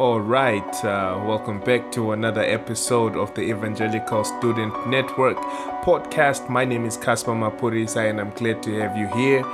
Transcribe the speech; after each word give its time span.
All 0.00 0.18
right, 0.18 0.82
uh, 0.82 1.22
welcome 1.26 1.60
back 1.60 1.92
to 1.92 2.12
another 2.12 2.40
episode 2.40 3.16
of 3.16 3.34
the 3.34 3.42
Evangelical 3.42 4.24
Student 4.24 4.88
Network 4.88 5.36
podcast. 5.84 6.48
My 6.48 6.64
name 6.64 6.86
is 6.86 6.96
Caspar 6.96 7.32
Mapurisa, 7.32 8.08
and 8.08 8.18
I'm 8.18 8.30
glad 8.30 8.62
to 8.62 8.72
have 8.80 8.96
you 8.96 9.08
here. 9.08 9.44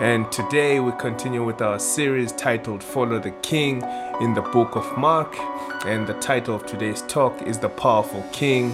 And 0.00 0.30
today 0.32 0.80
we 0.80 0.90
continue 0.98 1.44
with 1.44 1.62
our 1.62 1.78
series 1.78 2.32
titled 2.32 2.82
Follow 2.82 3.20
the 3.20 3.30
King 3.42 3.84
in 4.20 4.34
the 4.34 4.42
book 4.42 4.74
of 4.74 4.98
Mark. 4.98 5.36
And 5.86 6.04
the 6.08 6.14
title 6.14 6.56
of 6.56 6.66
today's 6.66 7.02
talk 7.02 7.40
is 7.42 7.60
The 7.60 7.68
Powerful 7.68 8.24
King. 8.32 8.72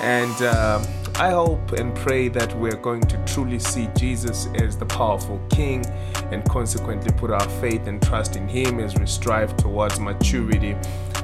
And 0.00 0.40
uh, 0.40 0.80
I 1.20 1.30
hope 1.30 1.72
and 1.72 1.92
pray 1.96 2.28
that 2.28 2.56
we're 2.56 2.76
going 2.76 3.00
to 3.00 3.16
truly 3.24 3.58
see 3.58 3.88
Jesus 3.96 4.46
as 4.54 4.76
the 4.78 4.86
powerful 4.86 5.40
King 5.50 5.84
and 6.30 6.48
consequently 6.48 7.10
put 7.10 7.32
our 7.32 7.48
faith 7.60 7.88
and 7.88 8.00
trust 8.00 8.36
in 8.36 8.46
Him 8.46 8.78
as 8.78 8.96
we 8.96 9.04
strive 9.04 9.56
towards 9.56 9.98
maturity 9.98 10.76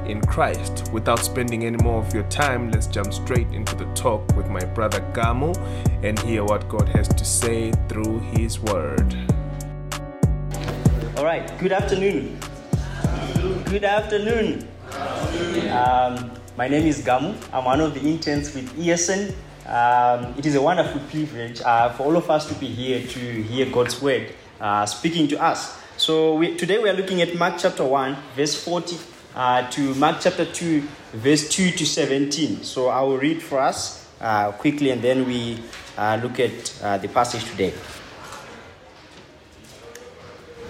in 0.05 0.19
Christ. 0.19 0.91
Without 0.91 1.19
spending 1.19 1.63
any 1.63 1.81
more 1.81 2.03
of 2.03 2.13
your 2.13 2.23
time, 2.23 2.71
let's 2.71 2.87
jump 2.87 3.13
straight 3.13 3.47
into 3.53 3.73
the 3.73 3.85
talk 3.93 4.27
with 4.35 4.49
my 4.49 4.65
brother 4.65 4.99
Gamu 5.13 5.55
and 6.03 6.19
hear 6.19 6.43
what 6.43 6.67
God 6.67 6.89
has 6.89 7.07
to 7.07 7.23
say 7.23 7.71
through 7.87 8.19
His 8.33 8.59
Word. 8.59 9.15
All 11.15 11.23
right, 11.23 11.57
good 11.57 11.71
afternoon. 11.71 12.37
Good 13.63 13.85
afternoon. 13.85 14.67
Um, 15.71 16.31
my 16.57 16.67
name 16.67 16.85
is 16.85 17.01
Gamu. 17.01 17.33
I'm 17.53 17.63
one 17.63 17.79
of 17.79 17.93
the 17.93 18.01
interns 18.01 18.53
with 18.53 18.69
ESN. 18.77 19.33
Um, 19.65 20.35
it 20.37 20.45
is 20.45 20.53
a 20.53 20.61
wonderful 20.61 21.01
privilege 21.09 21.59
uh, 21.61 21.89
for 21.93 22.03
all 22.03 22.17
of 22.17 22.29
us 22.29 22.47
to 22.49 22.53
be 22.55 22.67
here 22.67 23.01
to 23.01 23.19
hear 23.19 23.65
God's 23.65 23.99
word 23.99 24.31
uh, 24.61 24.85
speaking 24.85 25.27
to 25.29 25.41
us. 25.41 25.75
So 25.97 26.35
we, 26.35 26.55
today 26.55 26.77
we 26.77 26.87
are 26.87 26.93
looking 26.93 27.23
at 27.23 27.35
Mark 27.35 27.55
chapter 27.57 27.83
1, 27.83 28.15
verse 28.35 28.63
40 28.63 28.97
uh, 29.33 29.67
to 29.71 29.95
Mark 29.95 30.17
chapter 30.21 30.45
2, 30.45 30.81
verse 31.13 31.49
2 31.49 31.71
to 31.71 31.85
17. 31.85 32.61
So 32.63 32.89
I 32.89 33.01
will 33.01 33.17
read 33.17 33.41
for 33.41 33.59
us 33.59 34.07
uh, 34.21 34.51
quickly 34.51 34.91
and 34.91 35.01
then 35.01 35.25
we 35.25 35.57
uh, 35.97 36.19
look 36.21 36.39
at 36.39 36.79
uh, 36.83 36.97
the 36.99 37.07
passage 37.07 37.43
today. 37.45 37.73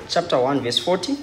Chapter 0.08 0.39
1, 0.39 0.61
verse 0.61 0.80
40. 0.80 1.17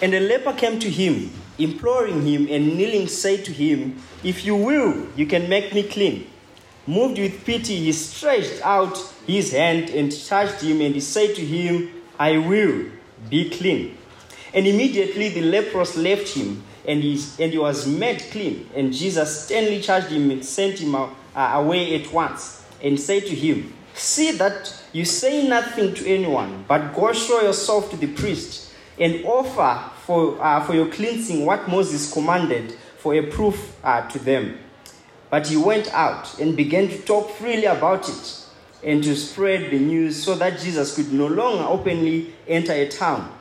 And 0.00 0.14
a 0.14 0.20
leper 0.20 0.52
came 0.54 0.80
to 0.80 0.90
him, 0.90 1.30
imploring 1.58 2.26
him, 2.26 2.48
and 2.50 2.76
kneeling 2.76 3.06
said 3.06 3.44
to 3.44 3.52
him, 3.52 4.02
If 4.24 4.44
you 4.44 4.56
will, 4.56 5.06
you 5.14 5.26
can 5.26 5.48
make 5.48 5.72
me 5.72 5.84
clean. 5.84 6.26
Moved 6.86 7.18
with 7.18 7.44
pity, 7.44 7.76
he 7.76 7.92
stretched 7.92 8.60
out 8.64 8.96
his 9.26 9.52
hand 9.52 9.90
and 9.90 10.10
touched 10.26 10.62
him, 10.62 10.80
and 10.80 10.94
he 10.94 11.00
said 11.00 11.34
to 11.36 11.44
him, 11.44 12.02
I 12.18 12.38
will 12.38 12.86
be 13.30 13.50
clean. 13.50 13.96
And 14.52 14.66
immediately 14.66 15.28
the 15.28 15.42
leprous 15.42 15.96
left 15.96 16.28
him, 16.30 16.62
and 16.86 17.02
he, 17.02 17.22
and 17.38 17.52
he 17.52 17.58
was 17.58 17.86
made 17.86 18.20
clean. 18.32 18.68
And 18.74 18.92
Jesus 18.92 19.44
sternly 19.44 19.80
charged 19.80 20.08
him 20.08 20.30
and 20.30 20.44
sent 20.44 20.80
him 20.80 20.94
uh, 20.94 21.08
away 21.36 22.02
at 22.02 22.12
once, 22.12 22.64
and 22.82 22.98
said 22.98 23.26
to 23.26 23.34
him, 23.34 23.72
See 23.94 24.32
that 24.32 24.74
you 24.92 25.04
say 25.04 25.46
nothing 25.46 25.94
to 25.94 26.06
anyone, 26.08 26.64
but 26.66 26.94
go 26.94 27.12
show 27.12 27.42
yourself 27.42 27.90
to 27.90 27.96
the 27.96 28.08
priest, 28.08 28.72
and 28.98 29.24
offer 29.24 29.90
for, 30.04 30.42
uh, 30.42 30.64
for 30.64 30.74
your 30.74 30.88
cleansing 30.88 31.46
what 31.46 31.68
Moses 31.68 32.12
commanded 32.12 32.72
for 32.98 33.14
a 33.14 33.22
proof 33.22 33.76
uh, 33.84 34.08
to 34.08 34.18
them. 34.18 34.58
But 35.32 35.46
he 35.46 35.56
went 35.56 35.88
out 35.94 36.38
and 36.38 36.54
began 36.54 36.88
to 36.88 36.98
talk 36.98 37.30
freely 37.30 37.64
about 37.64 38.06
it 38.06 38.44
and 38.84 39.02
to 39.02 39.16
spread 39.16 39.70
the 39.70 39.78
news 39.78 40.22
so 40.22 40.34
that 40.34 40.60
Jesus 40.60 40.94
could 40.94 41.10
no 41.10 41.26
longer 41.26 41.64
openly 41.64 42.34
enter 42.46 42.74
a 42.74 42.86
town, 42.86 43.32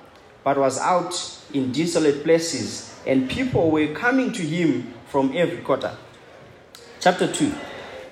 but 0.41 0.57
was 0.57 0.79
out 0.79 1.13
in 1.53 1.73
desolate 1.73 2.23
places, 2.23 2.95
and 3.05 3.29
people 3.29 3.69
were 3.71 3.93
coming 3.93 4.31
to 4.31 4.41
him 4.41 4.93
from 5.07 5.35
every 5.35 5.57
quarter. 5.57 5.91
Chapter 7.01 7.29
2 7.29 7.53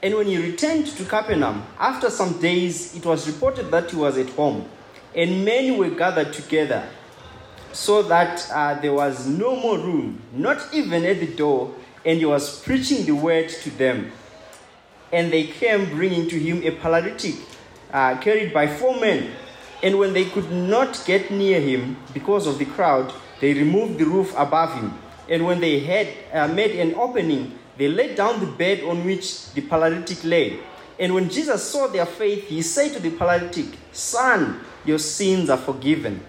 And 0.04 0.16
when 0.16 0.28
he 0.28 0.38
returned 0.38 0.88
to 0.88 1.06
Capernaum, 1.06 1.64
after 1.80 2.10
some 2.10 2.38
days, 2.42 2.98
it 2.98 3.06
was 3.06 3.28
reported 3.28 3.72
that 3.72 3.92
he 3.92 3.95
was 3.95 4.18
at 4.18 4.30
home, 4.32 4.68
and 5.16 5.45
many 5.45 5.72
were 5.72 5.92
gathered 5.92 6.34
together, 6.34 6.86
so 7.72 8.04
that 8.04 8.45
uh, 8.52 8.73
there 8.82 8.92
was 8.92 9.26
no 9.26 9.56
more 9.56 9.78
room, 9.78 10.22
not 10.34 10.68
even 10.73 11.06
at 11.06 11.22
the 11.22 11.34
door 11.34 11.73
and 12.05 12.20
he 12.20 12.26
was 12.26 12.61
preaching 12.61 13.05
the 13.05 13.14
word 13.14 13.49
to 13.49 13.70
them. 13.71 14.11
And 15.11 15.32
they 15.32 15.48
came 15.48 15.89
bringing 15.89 16.27
to 16.30 16.39
him 16.39 16.64
a 16.64 16.71
paralytic 16.71 17.36
uh, 17.92 18.17
carried 18.17 18.54
by 18.54 18.67
four 18.67 18.99
men. 18.99 19.32
And 19.82 19.98
when 19.98 20.14
they 20.14 20.26
could 20.26 20.52
not 20.52 21.04
get 21.05 21.32
near 21.32 21.59
him 21.59 21.98
because 22.14 22.48
of 22.48 22.59
the 22.59 22.65
crowd, 22.65 23.14
they 23.39 23.54
removed 23.54 23.98
the 23.98 24.05
roof 24.05 24.33
above 24.38 24.73
him. 24.73 24.93
And 25.30 25.45
when 25.45 25.59
they 25.59 25.80
had 25.80 26.08
uh, 26.33 26.48
made 26.54 26.71
an 26.71 26.95
opening, 26.95 27.58
they 27.77 27.88
laid 27.88 28.15
down 28.15 28.39
the 28.39 28.45
bed 28.45 28.83
on 28.83 29.05
which 29.05 29.52
the 29.54 29.61
paralytic 29.61 30.23
lay. 30.23 30.59
And 30.99 31.14
when 31.14 31.30
Jesus 31.30 31.64
saw 31.64 31.88
their 31.88 32.05
faith, 32.05 32.48
he 32.48 32.61
said 32.61 32.93
to 32.93 32.99
the 32.99 33.11
paralytic, 33.11 33.67
Son, 33.93 34.59
your 34.83 34.99
sins 34.99 35.49
are 35.49 35.58
forgiven. 35.58 36.23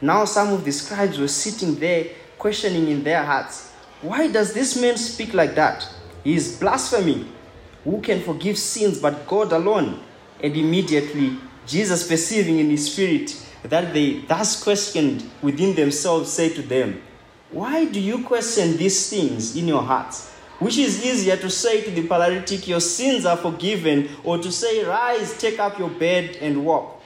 Now 0.00 0.24
some 0.24 0.52
of 0.52 0.64
the 0.64 0.72
scribes 0.72 1.18
were 1.18 1.28
sitting 1.28 1.74
there, 1.76 2.06
questioning 2.38 2.88
in 2.88 3.04
their 3.04 3.22
hearts, 3.22 3.70
why 4.04 4.28
does 4.28 4.52
this 4.52 4.78
man 4.78 4.98
speak 4.98 5.32
like 5.32 5.54
that? 5.54 5.88
He 6.24 6.34
is 6.34 6.58
blaspheming. 6.60 7.32
Who 7.84 8.02
can 8.02 8.20
forgive 8.20 8.58
sins 8.58 8.98
but 8.98 9.26
God 9.26 9.50
alone? 9.50 9.98
And 10.42 10.54
immediately, 10.54 11.38
Jesus, 11.66 12.06
perceiving 12.06 12.58
in 12.58 12.68
his 12.68 12.92
spirit 12.92 13.34
that 13.62 13.94
they 13.94 14.20
thus 14.20 14.62
questioned 14.62 15.24
within 15.40 15.74
themselves, 15.74 16.30
said 16.30 16.54
to 16.56 16.62
them, 16.62 17.00
Why 17.50 17.86
do 17.86 17.98
you 17.98 18.22
question 18.24 18.76
these 18.76 19.08
things 19.08 19.56
in 19.56 19.68
your 19.68 19.82
hearts? 19.82 20.30
Which 20.58 20.76
is 20.76 21.02
easier 21.02 21.38
to 21.38 21.48
say 21.48 21.82
to 21.82 21.90
the 21.90 22.06
paralytic, 22.06 22.68
Your 22.68 22.80
sins 22.80 23.24
are 23.24 23.38
forgiven, 23.38 24.10
or 24.22 24.36
to 24.36 24.52
say, 24.52 24.84
Rise, 24.84 25.38
take 25.38 25.58
up 25.58 25.78
your 25.78 25.88
bed 25.88 26.36
and 26.42 26.66
walk? 26.66 27.00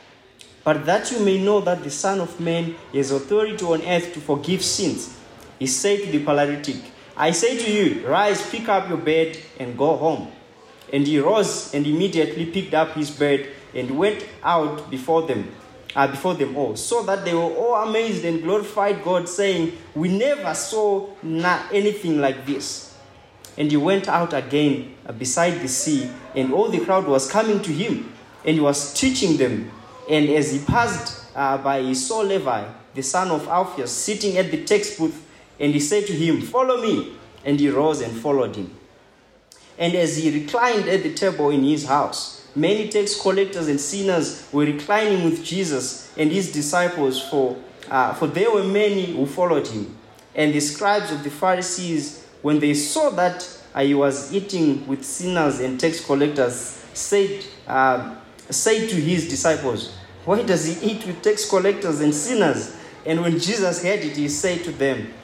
But 0.64 0.84
that 0.86 1.12
you 1.12 1.20
may 1.20 1.40
know 1.40 1.60
that 1.60 1.84
the 1.84 1.90
Son 1.90 2.18
of 2.18 2.40
Man 2.40 2.74
has 2.92 3.12
authority 3.12 3.64
on 3.64 3.82
earth 3.82 4.12
to 4.14 4.20
forgive 4.20 4.64
sins. 4.64 5.17
He 5.58 5.66
said 5.66 6.00
to 6.00 6.06
the 6.06 6.24
paralytic, 6.24 6.76
I 7.16 7.32
say 7.32 7.58
to 7.58 7.70
you, 7.70 8.06
rise, 8.06 8.48
pick 8.48 8.68
up 8.68 8.88
your 8.88 8.98
bed, 8.98 9.36
and 9.58 9.76
go 9.76 9.96
home. 9.96 10.30
And 10.92 11.06
he 11.06 11.18
rose 11.18 11.74
and 11.74 11.84
immediately 11.86 12.46
picked 12.46 12.74
up 12.74 12.92
his 12.92 13.10
bed 13.10 13.48
and 13.74 13.98
went 13.98 14.24
out 14.42 14.88
before 14.88 15.22
them, 15.22 15.52
uh, 15.96 16.06
before 16.06 16.34
them 16.34 16.56
all, 16.56 16.76
so 16.76 17.02
that 17.02 17.24
they 17.24 17.34
were 17.34 17.40
all 17.40 17.88
amazed 17.88 18.24
and 18.24 18.42
glorified 18.42 19.02
God, 19.02 19.28
saying, 19.28 19.76
We 19.94 20.08
never 20.16 20.54
saw 20.54 21.08
na- 21.22 21.64
anything 21.72 22.20
like 22.20 22.46
this. 22.46 22.96
And 23.56 23.68
he 23.68 23.76
went 23.76 24.06
out 24.08 24.32
again 24.32 24.94
uh, 25.04 25.12
beside 25.12 25.60
the 25.60 25.68
sea, 25.68 26.08
and 26.36 26.52
all 26.52 26.68
the 26.68 26.80
crowd 26.84 27.06
was 27.06 27.28
coming 27.28 27.60
to 27.62 27.72
him, 27.72 28.12
and 28.44 28.54
he 28.54 28.60
was 28.60 28.94
teaching 28.94 29.36
them. 29.36 29.72
And 30.08 30.30
as 30.30 30.52
he 30.52 30.60
passed 30.60 31.26
uh, 31.34 31.58
by, 31.58 31.82
he 31.82 31.96
saw 31.96 32.20
Levi, 32.20 32.64
the 32.94 33.02
son 33.02 33.32
of 33.32 33.48
Alphaeus, 33.48 33.90
sitting 33.90 34.38
at 34.38 34.52
the 34.52 34.64
tax 34.64 34.96
booth 34.96 35.24
and 35.60 35.72
he 35.74 35.80
said 35.80 36.06
to 36.06 36.12
him, 36.12 36.40
Follow 36.40 36.80
me. 36.80 37.14
And 37.44 37.58
he 37.58 37.70
rose 37.70 38.00
and 38.00 38.16
followed 38.16 38.56
him. 38.56 38.74
And 39.78 39.94
as 39.94 40.16
he 40.16 40.40
reclined 40.40 40.88
at 40.88 41.02
the 41.02 41.14
table 41.14 41.50
in 41.50 41.62
his 41.62 41.86
house, 41.86 42.46
many 42.54 42.88
tax 42.88 43.20
collectors 43.20 43.68
and 43.68 43.80
sinners 43.80 44.48
were 44.52 44.64
reclining 44.64 45.24
with 45.24 45.44
Jesus 45.44 46.12
and 46.18 46.32
his 46.32 46.52
disciples, 46.52 47.22
for, 47.28 47.56
uh, 47.88 48.12
for 48.14 48.26
there 48.26 48.50
were 48.50 48.64
many 48.64 49.14
who 49.14 49.24
followed 49.24 49.66
him. 49.68 49.96
And 50.34 50.52
the 50.52 50.60
scribes 50.60 51.12
of 51.12 51.22
the 51.22 51.30
Pharisees, 51.30 52.26
when 52.42 52.58
they 52.58 52.74
saw 52.74 53.10
that 53.10 53.48
he 53.78 53.94
was 53.94 54.32
eating 54.34 54.86
with 54.86 55.04
sinners 55.04 55.60
and 55.60 55.78
tax 55.78 56.04
collectors, 56.04 56.84
said, 56.92 57.44
uh, 57.66 58.16
said 58.50 58.88
to 58.90 58.96
his 58.96 59.28
disciples, 59.28 59.94
Why 60.24 60.42
does 60.42 60.64
he 60.66 60.90
eat 60.90 61.06
with 61.06 61.22
tax 61.22 61.48
collectors 61.48 62.00
and 62.00 62.12
sinners? 62.12 62.76
And 63.06 63.22
when 63.22 63.38
Jesus 63.38 63.82
heard 63.82 64.00
it, 64.00 64.16
he 64.16 64.28
said 64.28 64.64
to 64.64 64.72
them, 64.72 65.14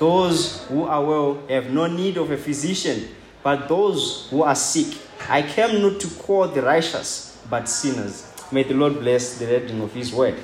those 0.00 0.64
who 0.64 0.84
are 0.84 1.04
well 1.04 1.42
have 1.48 1.70
no 1.70 1.86
need 1.86 2.16
of 2.16 2.30
a 2.30 2.36
physician, 2.38 3.06
but 3.42 3.68
those 3.68 4.28
who 4.30 4.42
are 4.42 4.54
sick. 4.54 4.98
I 5.28 5.42
came 5.42 5.82
not 5.82 6.00
to 6.00 6.08
call 6.08 6.48
the 6.48 6.62
righteous, 6.62 7.38
but 7.50 7.68
sinners. 7.68 8.32
May 8.50 8.62
the 8.62 8.72
Lord 8.72 8.98
bless 8.98 9.38
the 9.38 9.46
reading 9.46 9.82
of 9.82 9.92
His 9.92 10.10
word. 10.12 10.36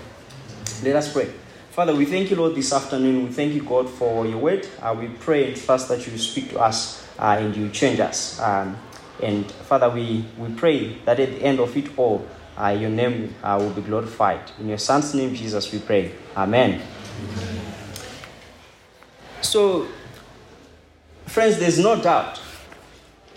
Let 0.82 0.96
us 0.96 1.10
pray. 1.10 1.32
Father, 1.70 1.94
we 1.94 2.04
thank 2.04 2.30
you, 2.30 2.36
Lord, 2.36 2.54
this 2.54 2.70
afternoon. 2.70 3.24
We 3.24 3.30
thank 3.30 3.54
you, 3.54 3.62
God, 3.62 3.88
for 3.88 4.26
your 4.26 4.38
word. 4.38 4.68
Uh, 4.80 4.94
we 4.98 5.08
pray 5.08 5.48
and 5.48 5.56
trust 5.56 5.88
that 5.88 6.06
you 6.06 6.18
speak 6.18 6.50
to 6.50 6.60
us 6.60 7.06
uh, 7.18 7.38
and 7.40 7.56
you 7.56 7.70
change 7.70 7.98
us. 7.98 8.38
Um, 8.38 8.76
and 9.22 9.50
Father, 9.50 9.88
we, 9.88 10.26
we 10.36 10.50
pray 10.52 10.98
that 11.06 11.18
at 11.18 11.30
the 11.30 11.42
end 11.42 11.60
of 11.60 11.74
it 11.78 11.98
all, 11.98 12.26
uh, 12.58 12.68
your 12.68 12.90
name 12.90 13.34
will 13.42 13.70
be 13.70 13.80
glorified. 13.80 14.50
In 14.60 14.68
your 14.68 14.78
Son's 14.78 15.14
name, 15.14 15.34
Jesus, 15.34 15.72
we 15.72 15.78
pray. 15.78 16.12
Amen. 16.36 16.82
So, 19.42 19.86
friends, 21.26 21.58
there's 21.58 21.78
no 21.78 22.00
doubt 22.00 22.40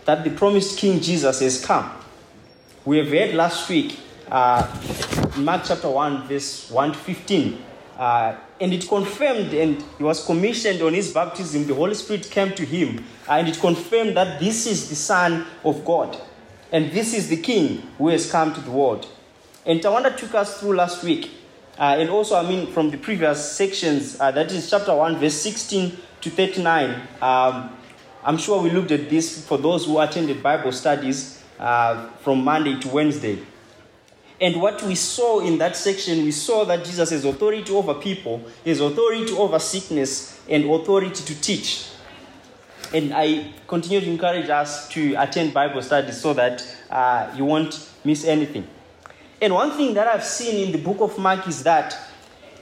that 0.05 0.23
the 0.23 0.31
promised 0.31 0.77
King 0.77 0.99
Jesus 0.99 1.39
has 1.41 1.63
come. 1.63 1.91
We 2.85 2.97
have 2.97 3.11
read 3.11 3.35
last 3.35 3.69
week, 3.69 3.99
uh, 4.31 4.65
Mark 5.37 5.63
chapter 5.65 5.89
1, 5.89 6.27
verse 6.27 6.69
1 6.71 6.91
to 6.93 6.97
15, 6.97 7.65
Uh, 7.99 8.33
and 8.61 8.73
it 8.73 8.87
confirmed, 8.87 9.53
and 9.53 9.83
he 9.97 10.03
was 10.05 10.25
commissioned 10.25 10.81
on 10.81 10.93
his 10.93 11.11
baptism. 11.11 11.67
The 11.67 11.75
Holy 11.75 11.95
Spirit 11.95 12.31
came 12.31 12.53
to 12.53 12.63
him, 12.63 13.03
and 13.27 13.45
it 13.45 13.59
confirmed 13.59 14.15
that 14.15 14.39
this 14.39 14.65
is 14.67 14.87
the 14.87 14.95
Son 14.95 15.45
of 15.65 15.83
God, 15.83 16.17
and 16.71 16.93
this 16.93 17.13
is 17.13 17.27
the 17.27 17.35
King 17.35 17.83
who 17.97 18.07
has 18.07 18.31
come 18.31 18.53
to 18.53 18.61
the 18.61 18.71
world. 18.71 19.05
And 19.65 19.81
Tawanda 19.81 20.15
took 20.15 20.33
us 20.33 20.61
through 20.61 20.77
last 20.77 21.03
week, 21.03 21.29
uh, 21.79 21.95
and 21.97 22.09
also, 22.09 22.35
I 22.35 22.47
mean, 22.47 22.67
from 22.67 22.91
the 22.91 22.97
previous 22.97 23.53
sections, 23.53 24.19
uh, 24.19 24.31
that 24.31 24.51
is 24.51 24.69
chapter 24.69 24.93
1, 24.93 25.17
verse 25.17 25.35
16 25.35 25.97
to 26.19 26.29
39. 26.29 27.07
Um, 27.21 27.77
I'm 28.21 28.37
sure 28.37 28.61
we 28.61 28.69
looked 28.69 28.91
at 28.91 29.09
this 29.09 29.47
for 29.47 29.57
those 29.57 29.85
who 29.85 29.97
attended 29.99 30.43
Bible 30.43 30.73
studies 30.73 31.41
uh, 31.57 32.09
from 32.21 32.43
Monday 32.43 32.77
to 32.81 32.89
Wednesday. 32.89 33.39
And 34.41 34.61
what 34.61 34.83
we 34.83 34.95
saw 34.95 35.39
in 35.39 35.57
that 35.59 35.77
section, 35.77 36.23
we 36.23 36.31
saw 36.31 36.65
that 36.65 36.83
Jesus 36.83 37.11
has 37.11 37.23
authority 37.23 37.71
over 37.73 37.93
people, 37.93 38.43
his 38.65 38.81
authority 38.81 39.33
over 39.33 39.57
sickness, 39.57 40.41
and 40.49 40.65
authority 40.69 41.23
to 41.23 41.41
teach. 41.41 41.87
And 42.93 43.13
I 43.13 43.53
continue 43.67 44.01
to 44.01 44.09
encourage 44.09 44.49
us 44.49 44.89
to 44.89 45.15
attend 45.15 45.53
Bible 45.53 45.81
studies 45.81 46.19
so 46.19 46.33
that 46.33 46.65
uh, 46.89 47.33
you 47.37 47.45
won't 47.45 47.89
miss 48.03 48.25
anything. 48.25 48.67
And 49.41 49.53
one 49.53 49.71
thing 49.71 49.93
that 49.93 50.07
I've 50.07 50.23
seen 50.23 50.67
in 50.67 50.71
the 50.71 50.77
book 50.77 50.99
of 50.99 51.17
Mark 51.17 51.47
is 51.47 51.63
that 51.63 51.97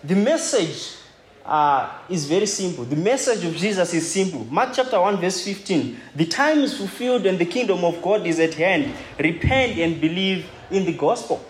the 0.04 0.16
message 0.16 0.96
uh, 1.44 1.90
is 2.10 2.26
very 2.26 2.46
simple. 2.46 2.84
The 2.84 2.96
message 2.96 3.44
of 3.46 3.56
Jesus 3.56 3.94
is 3.94 4.12
simple. 4.12 4.46
Mark 4.46 4.72
chapter 4.74 5.00
1, 5.00 5.18
verse 5.18 5.44
15. 5.44 5.98
The 6.16 6.26
time 6.26 6.60
is 6.60 6.78
fulfilled 6.78 7.26
and 7.26 7.40
the 7.40 7.46
kingdom 7.46 7.84
of 7.84 8.02
God 8.02 8.28
is 8.28 8.40
at 8.40 8.54
hand. 8.54 8.94
Repent 9.18 9.80
and 9.80 10.00
believe 10.00 10.46
in 10.70 10.86
the 10.86 10.94
gospel. 10.94 11.44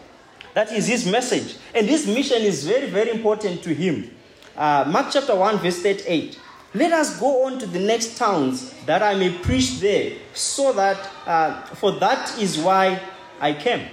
That 0.54 0.72
is 0.72 0.88
his 0.88 1.06
message. 1.06 1.58
And 1.76 1.88
this 1.88 2.08
mission 2.08 2.42
is 2.42 2.66
very, 2.66 2.90
very 2.90 3.12
important 3.12 3.64
to 3.64 3.74
him. 3.74 4.12
Uh, 4.56 4.86
Mark 4.88 5.08
chapter 5.12 5.36
1, 5.36 5.58
verse 5.58 5.82
38. 5.82 6.40
Let 6.74 6.94
us 6.94 7.20
go 7.20 7.46
on 7.46 7.60
to 7.60 7.66
the 7.66 7.80
next 7.80 8.18
towns 8.18 8.74
that 8.86 9.02
I 9.02 9.16
may 9.16 9.32
preach 9.32 9.80
there, 9.80 10.14
so 10.34 10.74
that, 10.74 11.10
uh, 11.26 11.62
for 11.76 11.94
that 11.94 12.38
is 12.40 12.58
why 12.58 13.02
I 13.40 13.54
came. 13.54 13.88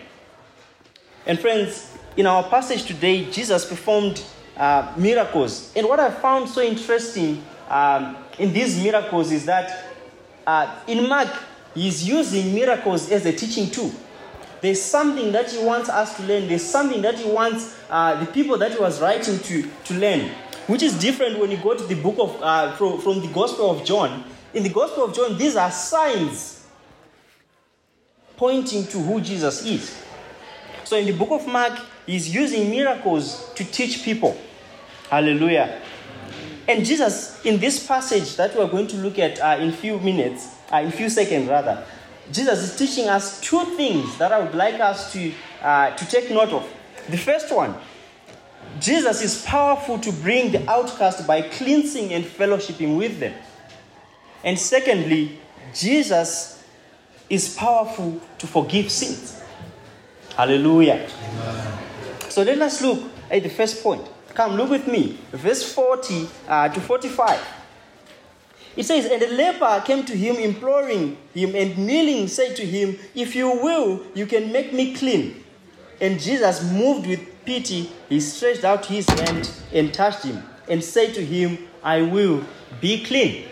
And 1.26 1.38
friends, 1.38 1.96
in 2.16 2.26
our 2.26 2.42
passage 2.44 2.84
today, 2.84 3.30
Jesus 3.30 3.64
performed 3.64 4.22
uh, 4.56 4.92
miracles. 4.96 5.72
And 5.74 5.88
what 5.88 5.98
I 5.98 6.10
found 6.10 6.48
so 6.48 6.60
interesting 6.60 7.42
um, 7.68 8.16
in 8.38 8.52
these 8.52 8.82
miracles 8.82 9.32
is 9.32 9.46
that 9.46 9.86
uh, 10.46 10.80
in 10.86 11.08
Mark, 11.08 11.28
he's 11.74 12.06
using 12.06 12.54
miracles 12.54 13.10
as 13.10 13.24
a 13.24 13.32
teaching 13.32 13.70
tool. 13.70 13.90
There's 14.60 14.80
something 14.80 15.32
that 15.32 15.50
he 15.50 15.64
wants 15.64 15.88
us 15.88 16.16
to 16.18 16.22
learn. 16.24 16.46
There's 16.46 16.64
something 16.64 17.02
that 17.02 17.18
he 17.18 17.30
wants 17.30 17.78
uh, 17.90 18.22
the 18.22 18.30
people 18.30 18.58
that 18.58 18.72
he 18.72 18.78
was 18.78 19.00
writing 19.00 19.38
to, 19.38 19.70
to 19.84 19.94
learn, 19.94 20.30
which 20.66 20.82
is 20.82 20.98
different 20.98 21.38
when 21.38 21.50
you 21.50 21.56
go 21.56 21.74
to 21.74 21.84
the 21.84 21.96
book 21.96 22.16
of, 22.18 22.42
uh, 22.42 22.76
from, 22.76 23.00
from 23.00 23.20
the 23.20 23.28
Gospel 23.28 23.70
of 23.70 23.84
John. 23.84 24.24
In 24.52 24.62
the 24.62 24.68
Gospel 24.68 25.04
of 25.04 25.14
John, 25.14 25.36
these 25.38 25.56
are 25.56 25.70
signs 25.70 26.66
pointing 28.36 28.86
to 28.86 28.98
who 28.98 29.20
Jesus 29.20 29.64
is. 29.64 30.03
So 30.84 30.96
in 30.96 31.06
the 31.06 31.12
book 31.12 31.31
of 31.31 31.46
Mark, 31.46 31.78
he's 32.06 32.32
using 32.32 32.70
miracles 32.70 33.50
to 33.54 33.64
teach 33.64 34.02
people. 34.02 34.36
Hallelujah. 35.10 35.81
And 36.66 36.84
Jesus, 36.84 37.44
in 37.44 37.58
this 37.58 37.86
passage 37.86 38.36
that 38.36 38.56
we're 38.56 38.69
going 38.69 38.86
to 38.88 38.96
look 38.96 39.19
at 39.19 39.40
uh, 39.40 39.60
in 39.60 39.69
a 39.69 39.72
few 39.72 39.98
minutes, 39.98 40.48
uh, 40.72 40.76
in 40.78 40.88
a 40.88 40.92
few 40.92 41.10
seconds 41.10 41.48
rather, 41.48 41.84
Jesus 42.32 42.62
is 42.62 42.76
teaching 42.76 43.08
us 43.08 43.40
two 43.40 43.64
things 43.76 44.16
that 44.19 44.32
I 44.32 44.40
would 44.40 44.54
like 44.54 44.81
us 44.81 45.12
to, 45.12 45.32
uh, 45.62 45.90
to 45.94 46.08
take 46.08 46.31
note 46.31 46.50
of. 46.50 46.66
The 47.10 47.19
first 47.19 47.54
one, 47.54 47.75
Jesus 48.81 49.22
is 49.22 49.44
powerful 49.44 49.98
to 49.98 50.10
bring 50.10 50.52
the 50.52 50.69
outcast 50.70 51.26
by 51.26 51.42
cleansing 51.42 52.12
and 52.12 52.25
fellowshipping 52.25 52.96
with 52.96 53.20
them. 53.20 53.34
And 54.42 54.58
secondly, 54.58 55.38
Jesus 55.75 56.64
is 57.28 57.54
powerful 57.54 58.20
to 58.38 58.46
forgive 58.46 58.90
sins. 58.90 59.42
Hallelujah. 60.36 61.08
Amen. 61.08 61.78
So 62.28 62.42
let 62.42 62.60
us 62.60 62.82
look 62.82 63.00
at 63.31 63.44
the 63.44 63.48
first 63.48 63.82
point. 63.82 64.02
Come, 64.34 64.56
look 64.56 64.70
with 64.70 64.88
me. 64.88 65.16
Verse 65.31 65.72
40 65.72 66.28
uh, 66.48 66.69
to 66.70 66.81
45. 66.81 67.40
It 68.76 68.82
says, 68.82 69.06
And 69.06 69.22
the 69.22 69.28
leper 69.28 69.81
came 69.86 70.04
to 70.06 70.16
him, 70.16 70.34
imploring 70.34 71.16
him, 71.32 71.54
and 71.54 71.78
kneeling, 71.78 72.26
said 72.26 72.56
to 72.56 72.66
him, 72.66 72.98
If 73.14 73.36
you 73.36 73.48
will, 73.48 74.02
you 74.14 74.26
can 74.26 74.50
make 74.50 74.72
me 74.72 74.94
clean. 74.94 75.44
And 76.00 76.19
Jesus, 76.19 76.69
moved 76.72 77.06
with 77.06 77.20
pity, 77.44 77.92
he 78.08 78.19
stretched 78.19 78.64
out 78.64 78.86
his 78.86 79.08
hand 79.08 79.48
and 79.72 79.94
touched 79.94 80.25
him, 80.25 80.42
and 80.69 80.82
said 80.82 81.14
to 81.14 81.25
him, 81.25 81.69
I 81.84 82.02
will 82.02 82.42
be 82.81 83.04
clean. 83.04 83.46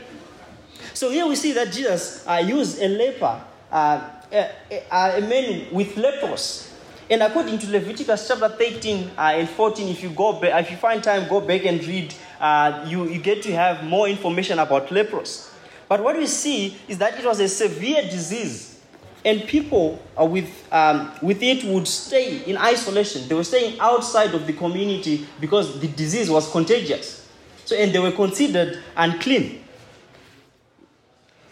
So 0.95 1.11
here 1.11 1.27
we 1.29 1.37
see 1.37 1.53
that 1.53 1.73
Jesus 1.73 2.27
uh, 2.27 2.43
used 2.45 2.83
a 2.83 2.89
leper, 2.89 3.41
uh, 3.71 4.11
a, 4.33 4.51
a, 4.91 5.19
a 5.19 5.21
man 5.21 5.73
with 5.73 5.97
leprosy 5.97 6.72
and 7.11 7.23
according 7.23 7.59
to 7.59 7.71
Leviticus 7.71 8.29
chapter 8.29 8.49
13 8.49 9.11
uh, 9.17 9.21
and 9.21 9.49
14, 9.49 9.89
if 9.89 10.03
you 10.03 10.11
go 10.11 10.35
back, 10.41 10.65
if 10.65 10.71
you 10.71 10.77
find 10.77 11.03
time, 11.03 11.29
go 11.29 11.41
back 11.41 11.65
and 11.65 11.85
read, 11.85 12.15
uh, 12.41 12.85
you, 12.89 13.09
you 13.09 13.21
get 13.21 13.43
to 13.43 13.53
have 13.53 13.85
more 13.85 14.09
information 14.09 14.59
about 14.59 14.91
leprosy. 14.91 15.51
But 15.89 16.03
what 16.03 16.17
we 16.17 16.27
see 16.27 16.77
is 16.89 16.99
that 16.99 17.19
it 17.19 17.25
was 17.25 17.41
a 17.41 17.49
severe 17.49 18.03
disease, 18.03 18.81
and 19.25 19.43
people 19.47 20.03
uh, 20.19 20.25
with, 20.25 20.51
um, 20.73 21.13
with 21.21 21.43
it 21.43 21.65
would 21.65 21.87
stay 21.87 22.43
in 22.45 22.57
isolation. 22.57 23.29
They 23.29 23.35
were 23.35 23.45
staying 23.45 23.79
outside 23.79 24.35
of 24.35 24.47
the 24.47 24.53
community 24.53 25.27
because 25.41 25.81
the 25.81 25.89
disease 25.89 26.31
was 26.31 26.51
contagious. 26.51 27.29
So, 27.65 27.77
and 27.77 27.93
they 27.93 27.99
were 27.99 28.11
considered 28.11 28.83
unclean. 28.97 29.63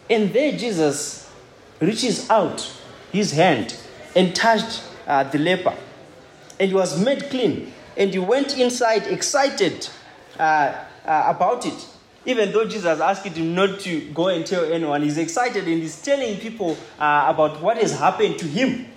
And 0.09 0.33
there 0.33 0.51
Jesus 0.57 1.31
reaches 1.79 2.29
out 2.29 2.69
his 3.11 3.31
hand 3.31 3.77
and 4.15 4.35
touched 4.35 4.83
uh, 5.11 5.23
the 5.23 5.37
leper. 5.37 5.75
And 6.57 6.69
he 6.69 6.73
was 6.73 7.03
made 7.03 7.29
clean. 7.29 7.73
And 7.97 8.11
he 8.11 8.19
went 8.19 8.57
inside 8.57 9.07
excited 9.07 9.89
uh, 10.39 10.73
uh, 11.05 11.23
about 11.27 11.65
it. 11.65 11.87
Even 12.25 12.51
though 12.51 12.65
Jesus 12.65 12.99
asked 13.01 13.25
him 13.25 13.53
not 13.53 13.79
to 13.81 14.09
go 14.11 14.29
and 14.29 14.45
tell 14.45 14.63
anyone, 14.71 15.01
he's 15.01 15.17
excited 15.17 15.67
and 15.67 15.81
he's 15.81 16.01
telling 16.01 16.37
people 16.37 16.77
uh, 16.97 17.25
about 17.27 17.61
what 17.61 17.77
has 17.77 17.97
happened 17.99 18.39
to 18.39 18.45
him. 18.45 18.87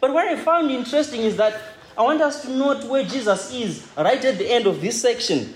But 0.00 0.12
what 0.12 0.26
I 0.26 0.36
found 0.36 0.70
interesting 0.70 1.22
is 1.22 1.36
that 1.36 1.58
I 1.96 2.02
want 2.02 2.20
us 2.20 2.42
to 2.42 2.50
note 2.50 2.84
where 2.84 3.04
Jesus 3.04 3.52
is 3.54 3.86
right 3.96 4.22
at 4.22 4.38
the 4.38 4.50
end 4.52 4.66
of 4.66 4.80
this 4.80 5.00
section. 5.00 5.54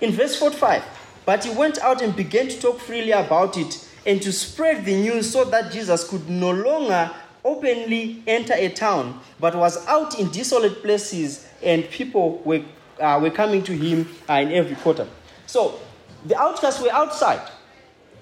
In 0.00 0.12
verse 0.12 0.36
45, 0.38 0.84
but 1.26 1.44
he 1.44 1.50
went 1.50 1.78
out 1.78 2.00
and 2.00 2.14
began 2.14 2.48
to 2.48 2.60
talk 2.60 2.78
freely 2.78 3.10
about 3.10 3.58
it 3.58 3.86
and 4.06 4.22
to 4.22 4.32
spread 4.32 4.84
the 4.84 4.94
news 4.94 5.32
so 5.32 5.44
that 5.44 5.72
Jesus 5.72 6.08
could 6.08 6.28
no 6.30 6.52
longer 6.52 7.10
openly 7.44 8.22
enter 8.26 8.54
a 8.54 8.68
town, 8.68 9.20
but 9.40 9.54
was 9.54 9.86
out 9.86 10.18
in 10.18 10.30
desolate 10.30 10.82
places, 10.82 11.46
and 11.62 11.88
people 11.90 12.38
were, 12.44 12.62
uh, 13.00 13.18
were 13.20 13.30
coming 13.30 13.62
to 13.64 13.72
him 13.72 14.08
uh, 14.28 14.34
in 14.34 14.52
every 14.52 14.76
quarter. 14.76 15.06
So 15.46 15.80
the 16.26 16.38
outcasts 16.38 16.80
were 16.82 16.92
outside 16.92 17.48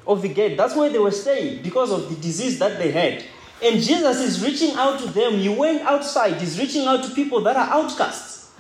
of 0.06 0.22
the 0.22 0.28
gate. 0.28 0.56
That's 0.56 0.76
where 0.76 0.90
they 0.90 0.98
were 0.98 1.10
staying 1.10 1.62
because 1.62 1.90
of 1.90 2.08
the 2.08 2.16
disease 2.16 2.58
that 2.58 2.78
they 2.78 2.90
had. 2.90 3.24
And 3.62 3.80
Jesus 3.80 4.18
is 4.18 4.44
reaching 4.44 4.76
out 4.76 5.00
to 5.00 5.06
them. 5.08 5.34
He 5.34 5.48
went 5.48 5.82
outside, 5.82 6.34
he's 6.34 6.58
reaching 6.58 6.86
out 6.86 7.02
to 7.04 7.10
people 7.10 7.40
that 7.42 7.56
are 7.56 7.68
outcasts. 7.68 8.52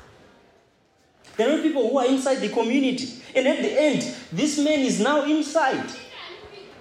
There 1.36 1.58
are 1.58 1.62
people 1.62 1.90
who 1.90 1.98
are 1.98 2.06
inside 2.06 2.36
the 2.36 2.48
community. 2.48 3.22
And 3.34 3.46
at 3.46 3.60
the 3.60 3.80
end, 3.80 4.14
this 4.32 4.58
man 4.58 4.80
is 4.80 5.00
now 5.00 5.24
inside. 5.24 5.90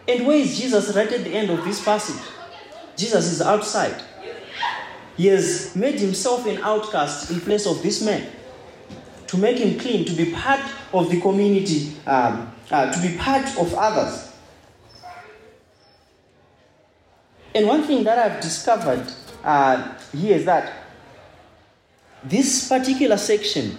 And 0.08 0.26
where 0.26 0.38
is 0.38 0.58
Jesus 0.58 0.96
right 0.96 1.12
at 1.12 1.24
the 1.26 1.32
end 1.32 1.50
of 1.50 1.66
this 1.66 1.84
passage? 1.84 2.24
Jesus 2.96 3.32
is 3.32 3.42
outside. 3.42 4.02
He 5.18 5.28
has 5.28 5.76
made 5.76 6.00
himself 6.00 6.46
an 6.46 6.58
outcast 6.58 7.32
in 7.32 7.40
place 7.40 7.66
of 7.66 7.82
this 7.82 8.02
man 8.04 8.30
to 9.28 9.38
make 9.38 9.58
him 9.58 9.80
clean, 9.80 10.06
to 10.06 10.14
be 10.14 10.32
part 10.32 10.62
of 10.94 11.10
the 11.10 11.20
community, 11.22 11.94
um, 12.06 12.54
uh, 12.72 12.92
to 12.92 13.08
be 13.08 13.18
part 13.18 13.46
of 13.58 13.74
others. 13.74 14.34
And 17.54 17.68
one 17.68 17.84
thing 17.84 18.04
that 18.04 18.20
I've 18.20 18.42
discovered 18.42 19.06
uh, 19.44 19.94
here 20.12 20.36
is 20.36 20.46
that 20.46 20.74
this 22.24 22.68
particular 22.68 23.18
section 23.18 23.78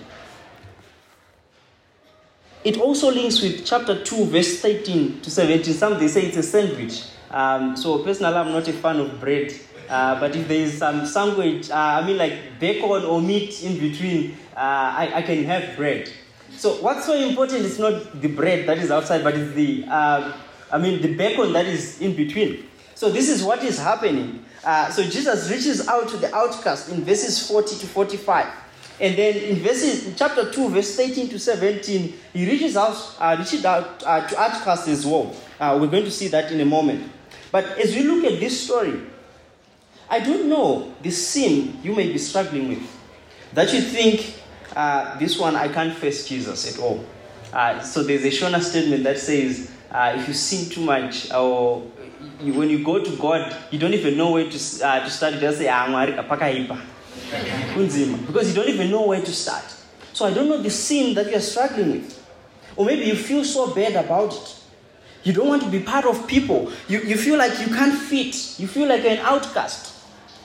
it 2.65 2.79
also 2.79 3.13
links 3.13 3.43
with 3.43 3.65
chapter 3.65 4.03
2 4.03 4.27
verse 4.27 4.61
13 4.61 5.21
to 5.21 5.31
17 5.31 5.75
some 5.75 5.99
they 5.99 6.09
say 6.09 6.27
it's 6.27 6.37
a 6.37 6.43
sandwich 6.43 7.03
um, 7.37 7.77
so 7.77 7.99
personally, 7.99 8.35
I'm 8.35 8.51
not 8.51 8.67
a 8.67 8.73
fan 8.73 8.99
of 8.99 9.21
bread. 9.21 9.53
Uh, 9.91 10.19
but 10.19 10.35
if 10.35 10.49
there 10.49 10.63
is 10.63 10.79
some 10.79 11.05
sandwich, 11.05 11.71
uh, 11.71 11.75
I 11.75 12.07
mean 12.07 12.17
like 12.17 12.59
bacon 12.59 13.05
or 13.05 13.21
meat 13.21 13.63
in 13.63 13.79
between, 13.79 14.33
uh, 14.57 14.95
I, 15.03 15.13
I 15.17 15.23
can 15.23 15.45
have 15.45 15.77
bread. 15.77 16.11
So 16.57 16.77
what's 16.77 17.05
so 17.05 17.15
important 17.15 17.61
is 17.61 17.79
not 17.79 18.23
the 18.23 18.29
bread 18.29 18.67
that 18.67 18.79
is 18.79 18.91
outside, 18.91 19.23
but 19.23 19.35
it's 19.35 19.55
the, 19.55 19.85
um, 19.85 20.33
I 20.73 20.79
mean 20.79 21.03
the 21.03 21.15
bacon 21.15 21.53
that 21.53 21.67
is 21.67 22.01
in 22.01 22.17
between. 22.17 22.65
So 22.95 23.11
this 23.11 23.29
is 23.29 23.43
what 23.43 23.63
is 23.63 23.79
happening. 23.79 24.43
Uh, 24.65 24.91
so 24.91 25.03
Jesus 25.03 25.51
reaches 25.51 25.87
out 25.87 26.09
to 26.09 26.17
the 26.17 26.35
outcast 26.35 26.89
in 26.89 27.05
verses 27.05 27.47
40 27.47 27.77
to 27.77 27.87
45. 27.87 28.47
And 28.99 29.15
then 29.15 29.37
in 29.37 29.57
verses, 29.57 30.07
in 30.07 30.15
chapter 30.15 30.51
2, 30.51 30.71
verse 30.71 30.99
18 30.99 31.29
to 31.29 31.39
17, 31.39 32.15
he 32.33 32.51
reaches 32.51 32.79
out, 32.79 33.15
uh, 33.21 33.37
reaches 33.39 33.63
out 33.67 34.03
uh, 34.07 34.27
to 34.27 34.41
outcasts 34.41 34.89
as 34.89 35.05
well. 35.05 35.37
Uh, 35.61 35.77
we're 35.79 35.87
going 35.87 36.05
to 36.05 36.11
see 36.11 36.29
that 36.29 36.51
in 36.51 36.61
a 36.63 36.65
moment. 36.65 37.13
But 37.57 37.79
as 37.79 37.97
you 37.97 38.15
look 38.15 38.31
at 38.31 38.39
this 38.39 38.65
story, 38.67 39.01
I 40.11 40.21
don't 40.21 40.47
know 40.47 40.93
the 41.01 41.11
sin 41.11 41.79
you 41.83 41.95
may 41.95 42.13
be 42.13 42.19
struggling 42.19 42.69
with. 42.69 42.83
That 43.55 43.73
you 43.73 43.81
think, 43.81 44.35
uh, 44.77 45.19
this 45.19 45.39
one, 45.39 45.57
I 45.57 45.69
can't 45.69 45.97
face 45.97 46.29
Jesus 46.29 46.71
at 46.71 46.79
all. 46.79 47.03
Uh, 47.51 47.81
so 47.81 48.03
there's 48.03 48.27
a 48.27 48.29
Shona 48.29 48.61
statement 48.61 49.05
that 49.05 49.19
says, 49.19 49.71
uh, 49.91 50.13
if 50.19 50.29
you 50.29 50.35
sin 50.35 50.69
too 50.69 50.83
much, 50.83 51.33
or 51.33 51.91
you, 52.43 52.53
when 52.53 52.69
you 52.69 52.85
go 52.85 53.03
to 53.03 53.17
God, 53.17 53.57
you 53.71 53.79
don't 53.79 53.95
even 53.95 54.19
know 54.19 54.33
where 54.33 54.51
to, 54.51 54.87
uh, 54.87 55.03
to 55.03 55.09
start. 55.09 55.33
You 55.33 55.41
just 55.41 55.57
say, 55.57 55.69
ah. 55.71 55.87
Because 58.27 58.49
you 58.49 58.55
don't 58.55 58.69
even 58.69 58.91
know 58.91 59.07
where 59.07 59.23
to 59.23 59.33
start. 59.33 59.65
So 60.13 60.27
I 60.27 60.35
don't 60.35 60.51
know 60.51 60.61
the 60.61 60.69
sin 60.69 61.15
that 61.15 61.31
you're 61.31 61.41
struggling 61.41 61.93
with. 61.93 62.23
Or 62.77 62.85
maybe 62.85 63.07
you 63.07 63.17
feel 63.17 63.45
so 63.45 63.75
bad 63.75 63.97
about 63.97 64.35
it. 64.35 64.56
You 65.27 65.33
don't 65.33 65.49
want 65.49 65.65
to 65.65 65.69
be 65.69 65.81
part 65.81 66.05
of 66.05 66.29
people. 66.29 66.71
You, 66.87 67.01
you 67.01 67.17
feel 67.17 67.37
like 67.37 67.59
you 67.59 67.67
can't 67.75 67.99
fit. 67.99 68.61
You 68.61 68.69
feel 68.69 68.89
like 68.89 69.03
you're 69.03 69.15
an 69.15 69.19
outcast. 69.19 69.93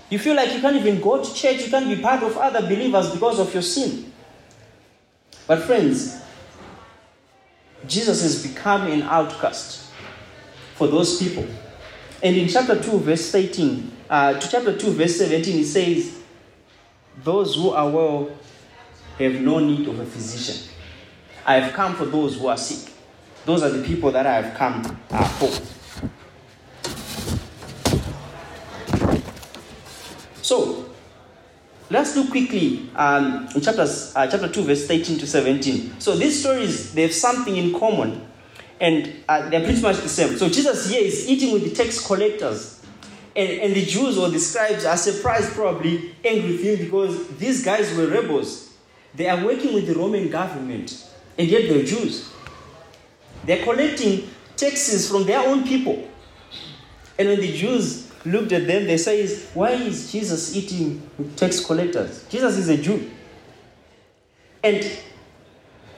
You 0.10 0.18
feel 0.18 0.36
like 0.36 0.52
you 0.56 0.60
can't 0.60 0.76
even 0.76 1.00
go 1.00 1.24
to 1.24 1.34
church. 1.36 1.62
You 1.62 1.70
can't 1.70 1.88
be 1.88 2.02
part 2.02 2.24
of 2.24 2.36
other 2.36 2.62
believers 2.62 3.12
because 3.12 3.38
of 3.38 3.54
your 3.54 3.62
sin. 3.62 4.12
But, 5.46 5.62
friends, 5.62 6.20
Jesus 7.86 8.24
has 8.24 8.42
become 8.42 8.88
an 8.88 9.04
outcast 9.04 9.92
for 10.74 10.88
those 10.88 11.20
people. 11.20 11.46
And 12.24 12.36
in 12.36 12.48
chapter 12.48 12.82
2, 12.82 12.98
verse 13.02 13.32
13, 13.32 13.92
uh, 14.10 14.34
to 14.40 14.50
chapter 14.50 14.76
2, 14.76 14.94
verse 14.94 15.16
17, 15.16 15.60
it 15.60 15.66
says, 15.66 16.20
Those 17.24 17.54
who 17.54 17.70
are 17.70 17.88
well 17.88 18.32
have 19.20 19.40
no 19.42 19.60
need 19.60 19.88
of 19.88 20.00
a 20.00 20.06
physician. 20.08 20.74
I 21.46 21.60
have 21.60 21.72
come 21.74 21.94
for 21.94 22.06
those 22.06 22.40
who 22.40 22.48
are 22.48 22.58
sick. 22.58 22.91
Those 23.46 23.64
are 23.64 23.70
the 23.70 23.84
people 23.84 24.12
that 24.12 24.28
I 24.28 24.42
have 24.42 24.58
come 24.58 25.00
uh, 25.10 25.28
for. 25.28 25.50
So, 30.44 30.90
let's 31.90 32.16
look 32.16 32.30
quickly 32.30 32.90
um, 32.96 33.48
in 33.56 33.62
chapters, 33.62 34.14
uh, 34.16 34.28
chapter 34.28 34.48
2, 34.48 34.64
verse 34.64 34.90
18 34.90 35.18
to 35.20 35.28
17. 35.28 36.00
So, 36.00 36.16
these 36.16 36.40
stories, 36.40 36.94
they 36.94 37.04
have 37.04 37.14
something 37.14 37.56
in 37.56 37.78
common, 37.78 38.28
and 38.80 39.12
uh, 39.28 39.50
they're 39.50 39.64
pretty 39.64 39.82
much 39.82 39.98
the 39.98 40.10
same. 40.10 40.38
So, 40.38 40.48
Jesus 40.48 40.90
here 40.90 41.02
is 41.04 41.28
eating 41.28 41.54
with 41.54 41.64
the 41.64 41.72
tax 41.72 42.06
collectors. 42.06 42.80
And, 43.34 43.50
and 43.62 43.74
the 43.74 43.86
Jews 43.86 44.18
or 44.18 44.30
the 44.30 44.40
scribes 44.40 44.84
are 44.84 44.98
surprised, 44.98 45.54
probably 45.54 46.16
angry 46.24 46.52
with 46.52 46.64
him 46.64 46.86
because 46.86 47.28
these 47.38 47.64
guys 47.64 47.96
were 47.96 48.08
rebels. 48.08 48.74
They 49.16 49.30
are 49.30 49.44
working 49.44 49.74
with 49.74 49.88
the 49.88 49.96
Roman 49.96 50.30
government, 50.30 51.08
and 51.38 51.48
yet 51.48 51.70
they're 51.70 51.86
Jews. 51.86 52.31
They're 53.46 53.64
collecting 53.64 54.30
taxes 54.56 55.10
from 55.10 55.26
their 55.26 55.48
own 55.48 55.64
people. 55.64 56.08
And 57.18 57.30
when 57.30 57.40
the 57.40 57.52
Jews 57.56 58.12
looked 58.26 58.52
at 58.52 58.68
them, 58.68 58.86
they 58.86 58.98
say, 58.98 59.28
Why 59.54 59.72
is 59.72 60.12
Jesus 60.12 60.56
eating 60.56 61.10
with 61.18 61.36
tax 61.36 61.64
collectors? 61.64 62.26
Jesus 62.30 62.58
is 62.58 62.70
a 62.70 62.78
Jew. 62.78 63.10
And 64.64 64.90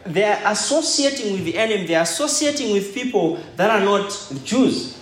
they're 0.05 0.41
associating 0.45 1.33
with 1.33 1.45
the 1.45 1.57
enemy, 1.57 1.85
they're 1.87 2.01
associating 2.01 2.73
with 2.73 2.93
people 2.93 3.39
that 3.55 3.69
are 3.69 3.83
not 3.83 4.09
Jews. 4.43 4.99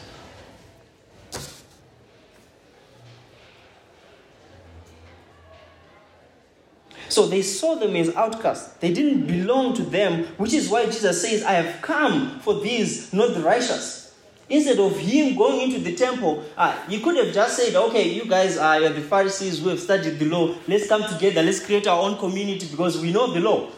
So 7.11 7.27
they 7.27 7.41
saw 7.41 7.75
them 7.75 7.93
as 7.97 8.15
outcasts. 8.15 8.75
They 8.75 8.93
didn't 8.93 9.27
belong 9.27 9.73
to 9.73 9.83
them, 9.83 10.23
which 10.37 10.53
is 10.53 10.69
why 10.69 10.85
Jesus 10.85 11.21
says, 11.21 11.43
I 11.43 11.51
have 11.53 11.81
come 11.81 12.39
for 12.39 12.61
these, 12.61 13.11
not 13.11 13.33
the 13.33 13.41
righteous. 13.41 14.15
Instead 14.47 14.79
of 14.79 14.97
him 14.97 15.35
going 15.35 15.59
into 15.59 15.79
the 15.79 15.93
temple, 15.93 16.41
uh, 16.55 16.73
he 16.87 17.01
could 17.01 17.17
have 17.17 17.33
just 17.33 17.57
said, 17.57 17.75
Okay, 17.75 18.13
you 18.13 18.25
guys 18.25 18.57
are 18.57 18.87
the 18.87 19.01
Pharisees 19.01 19.59
who 19.59 19.67
have 19.69 19.79
studied 19.81 20.19
the 20.19 20.25
law. 20.25 20.55
Let's 20.69 20.87
come 20.87 21.03
together. 21.03 21.43
Let's 21.43 21.65
create 21.65 21.85
our 21.85 22.01
own 22.01 22.17
community 22.17 22.65
because 22.71 22.97
we 22.97 23.11
know 23.11 23.33
the 23.33 23.41
law. 23.41 23.69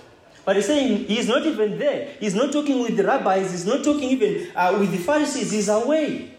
But 0.46 0.58
he's 0.58 0.68
saying 0.68 1.06
he's 1.06 1.28
not 1.28 1.44
even 1.44 1.80
there. 1.80 2.16
He's 2.20 2.36
not 2.36 2.52
talking 2.52 2.84
with 2.84 2.98
the 2.98 3.04
rabbis. 3.04 3.50
He's 3.50 3.66
not 3.66 3.84
talking 3.84 4.10
even 4.10 4.52
uh, 4.56 4.78
with 4.80 4.92
the 4.92 4.98
Pharisees. 4.98 5.52
He's 5.52 5.70
away 5.70 6.36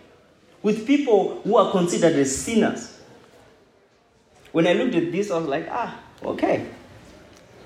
with 0.62 0.86
people 0.86 1.40
who 1.42 1.56
are 1.56 1.72
considered 1.72 2.14
as 2.14 2.36
sinners. 2.36 3.00
When 4.52 4.68
I 4.68 4.74
looked 4.74 4.94
at 4.94 5.10
this, 5.10 5.32
I 5.32 5.38
was 5.38 5.48
like, 5.48 5.66
ah, 5.68 5.98
okay. 6.22 6.68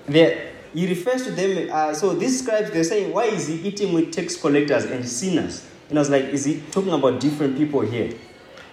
There, 0.09 0.51
he 0.73 0.87
refers 0.87 1.23
to 1.25 1.31
them. 1.31 1.69
Uh, 1.71 1.93
so 1.93 2.13
these 2.13 2.41
scribes, 2.41 2.71
they're 2.71 2.83
saying, 2.83 3.13
why 3.13 3.25
is 3.25 3.47
he 3.47 3.55
eating 3.61 3.93
with 3.93 4.11
tax 4.11 4.35
collectors 4.35 4.85
and 4.85 5.07
sinners? 5.07 5.67
And 5.89 5.97
I 5.97 6.01
was 6.01 6.09
like, 6.09 6.25
is 6.25 6.45
he 6.45 6.61
talking 6.71 6.91
about 6.91 7.19
different 7.19 7.57
people 7.57 7.81
here? 7.81 8.13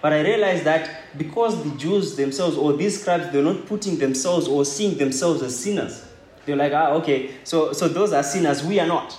But 0.01 0.13
I 0.13 0.21
realized 0.21 0.63
that 0.65 1.17
because 1.17 1.63
the 1.63 1.75
Jews 1.77 2.15
themselves 2.15 2.57
or 2.57 2.73
these 2.73 3.01
scribes, 3.01 3.31
they're 3.31 3.43
not 3.43 3.65
putting 3.65 3.97
themselves 3.97 4.47
or 4.47 4.65
seeing 4.65 4.97
themselves 4.97 5.41
as 5.41 5.57
sinners. 5.57 6.05
They're 6.45 6.55
like, 6.55 6.73
ah, 6.73 6.91
okay, 6.93 7.31
so, 7.43 7.73
so 7.73 7.87
those 7.87 8.13
are 8.13 8.23
sinners, 8.23 8.63
we 8.63 8.79
are 8.79 8.87
not. 8.87 9.17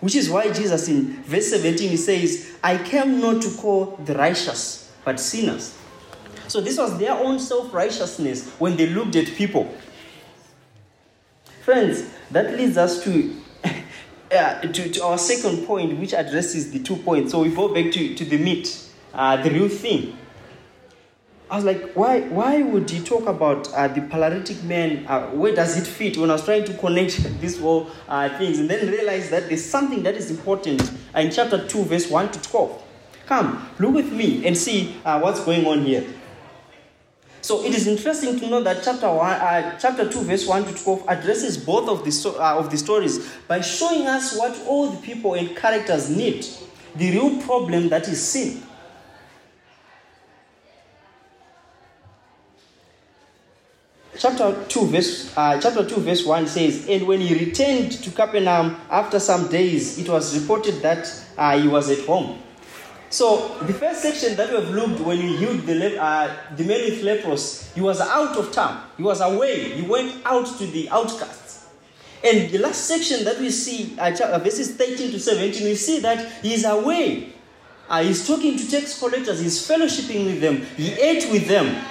Which 0.00 0.14
is 0.14 0.30
why 0.30 0.50
Jesus 0.52 0.88
in 0.88 1.22
verse 1.24 1.50
17 1.50 1.90
he 1.90 1.96
says, 1.96 2.56
I 2.62 2.78
came 2.78 3.20
not 3.20 3.42
to 3.42 3.50
call 3.56 3.98
the 4.04 4.14
righteous, 4.14 4.90
but 5.04 5.20
sinners. 5.20 5.76
So 6.48 6.60
this 6.60 6.78
was 6.78 6.98
their 6.98 7.12
own 7.12 7.38
self 7.38 7.72
righteousness 7.74 8.48
when 8.58 8.76
they 8.76 8.86
looked 8.86 9.16
at 9.16 9.26
people. 9.26 9.72
Friends, 11.70 12.10
that 12.32 12.56
leads 12.56 12.76
us 12.76 13.04
to, 13.04 13.32
uh, 14.32 14.60
to, 14.60 14.90
to, 14.90 15.04
our 15.04 15.16
second 15.16 15.64
point, 15.68 16.00
which 16.00 16.12
addresses 16.12 16.72
the 16.72 16.80
two 16.80 16.96
points. 16.96 17.30
So 17.30 17.42
we 17.42 17.54
go 17.54 17.72
back 17.72 17.92
to, 17.92 18.12
to 18.16 18.24
the 18.24 18.38
meat, 18.38 18.90
uh, 19.14 19.36
the 19.36 19.50
real 19.50 19.68
thing. 19.68 20.16
I 21.48 21.54
was 21.54 21.64
like, 21.64 21.92
why, 21.92 22.22
why 22.22 22.60
would 22.62 22.90
he 22.90 22.98
talk 22.98 23.28
about 23.28 23.72
uh, 23.72 23.86
the 23.86 24.00
paralytic 24.00 24.60
man? 24.64 25.06
Uh, 25.06 25.28
where 25.28 25.54
does 25.54 25.78
it 25.78 25.86
fit? 25.86 26.16
When 26.16 26.28
I 26.30 26.32
was 26.32 26.44
trying 26.44 26.64
to 26.64 26.74
connect 26.74 27.22
these 27.40 27.60
whole 27.60 27.88
uh, 28.08 28.36
things, 28.36 28.58
and 28.58 28.68
then 28.68 28.88
realize 28.88 29.30
that 29.30 29.46
there's 29.46 29.64
something 29.64 30.02
that 30.02 30.16
is 30.16 30.28
important 30.32 30.90
in 31.14 31.30
chapter 31.30 31.68
2, 31.68 31.84
verse 31.84 32.10
1 32.10 32.32
to 32.32 32.42
12. 32.42 32.82
Come, 33.26 33.68
look 33.78 33.94
with 33.94 34.12
me 34.12 34.44
and 34.44 34.58
see 34.58 34.96
uh, 35.04 35.20
what's 35.20 35.44
going 35.44 35.64
on 35.68 35.84
here. 35.84 36.04
So 37.42 37.64
it 37.64 37.74
is 37.74 37.86
interesting 37.86 38.38
to 38.38 38.48
know 38.48 38.62
that 38.62 38.82
chapter 38.84 39.10
one, 39.12 39.32
uh, 39.32 39.78
chapter 39.78 40.08
two, 40.10 40.20
verse 40.20 40.46
one 40.46 40.64
to 40.64 40.74
twelve 40.74 41.04
addresses 41.08 41.56
both 41.56 41.88
of 41.88 42.04
the 42.04 42.38
uh, 42.38 42.58
of 42.58 42.70
the 42.70 42.76
stories 42.76 43.26
by 43.48 43.60
showing 43.62 44.06
us 44.06 44.36
what 44.36 44.58
all 44.66 44.90
the 44.90 45.00
people 45.00 45.34
and 45.34 45.56
characters 45.56 46.10
need, 46.10 46.46
the 46.96 47.10
real 47.12 47.40
problem 47.42 47.88
that 47.88 48.06
is 48.08 48.22
sin. 48.22 48.62
Chapter 54.18 54.64
two, 54.68 54.86
verse 54.86 55.32
uh, 55.34 55.58
chapter 55.58 55.88
two, 55.88 55.96
verse 56.00 56.26
one 56.26 56.46
says, 56.46 56.86
"And 56.88 57.06
when 57.06 57.22
he 57.22 57.32
returned 57.32 57.92
to 57.92 58.10
Capernaum 58.10 58.76
after 58.90 59.18
some 59.18 59.48
days, 59.48 59.98
it 59.98 60.10
was 60.10 60.38
reported 60.38 60.82
that 60.82 61.10
uh, 61.38 61.58
he 61.58 61.66
was 61.66 61.90
at 61.90 62.04
home." 62.04 62.38
So 63.10 63.58
the 63.62 63.74
first 63.74 64.02
section 64.02 64.36
that 64.36 64.50
we 64.50 64.54
have 64.54 64.70
looked 64.70 65.00
when 65.00 65.16
he 65.18 65.36
healed 65.36 65.62
the, 65.62 65.74
le- 65.74 65.96
uh, 66.00 66.32
the 66.54 66.62
man 66.62 66.80
with 66.88 67.02
leprosy, 67.02 67.68
he 67.74 67.80
was 67.80 68.00
out 68.00 68.36
of 68.36 68.52
town. 68.52 68.84
He 68.96 69.02
was 69.02 69.20
away. 69.20 69.70
He 69.70 69.82
went 69.82 70.24
out 70.24 70.46
to 70.58 70.66
the 70.66 70.88
outcasts. 70.90 71.66
And 72.22 72.50
the 72.50 72.58
last 72.58 72.84
section 72.84 73.24
that 73.24 73.40
we 73.40 73.50
see, 73.50 73.96
uh, 73.98 74.38
verses 74.38 74.76
13 74.76 75.10
to 75.10 75.18
17, 75.18 75.64
we 75.64 75.74
see 75.74 75.98
that 76.00 76.30
he's 76.40 76.64
away. 76.64 77.32
Uh, 77.88 78.04
he's 78.04 78.24
talking 78.28 78.56
to 78.56 78.70
tax 78.70 78.96
collectors. 79.00 79.40
He's 79.40 79.66
fellowshipping 79.66 80.26
with 80.26 80.40
them. 80.40 80.64
He 80.76 80.92
ate 80.92 81.28
with 81.32 81.48
them. 81.48 81.84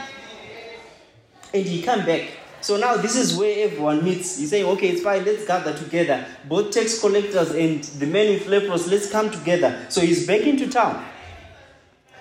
And 1.53 1.65
he 1.65 1.81
come 1.81 2.05
back. 2.05 2.29
So 2.61 2.77
now 2.77 2.97
this 2.97 3.15
is 3.15 3.37
where 3.37 3.65
everyone 3.65 4.03
meets. 4.03 4.37
He's 4.37 4.49
saying, 4.49 4.65
okay, 4.65 4.89
it's 4.89 5.01
fine, 5.01 5.23
let's 5.23 5.45
gather 5.45 5.75
together. 5.75 6.25
Both 6.45 6.71
tax 6.71 6.99
collectors 6.99 7.51
and 7.51 7.83
the 7.83 8.05
men 8.05 8.33
with 8.33 8.47
leprosy, 8.47 8.91
let's 8.91 9.09
come 9.09 9.31
together. 9.31 9.85
So 9.89 10.01
he's 10.01 10.27
back 10.27 10.41
into 10.41 10.69
town. 10.69 11.05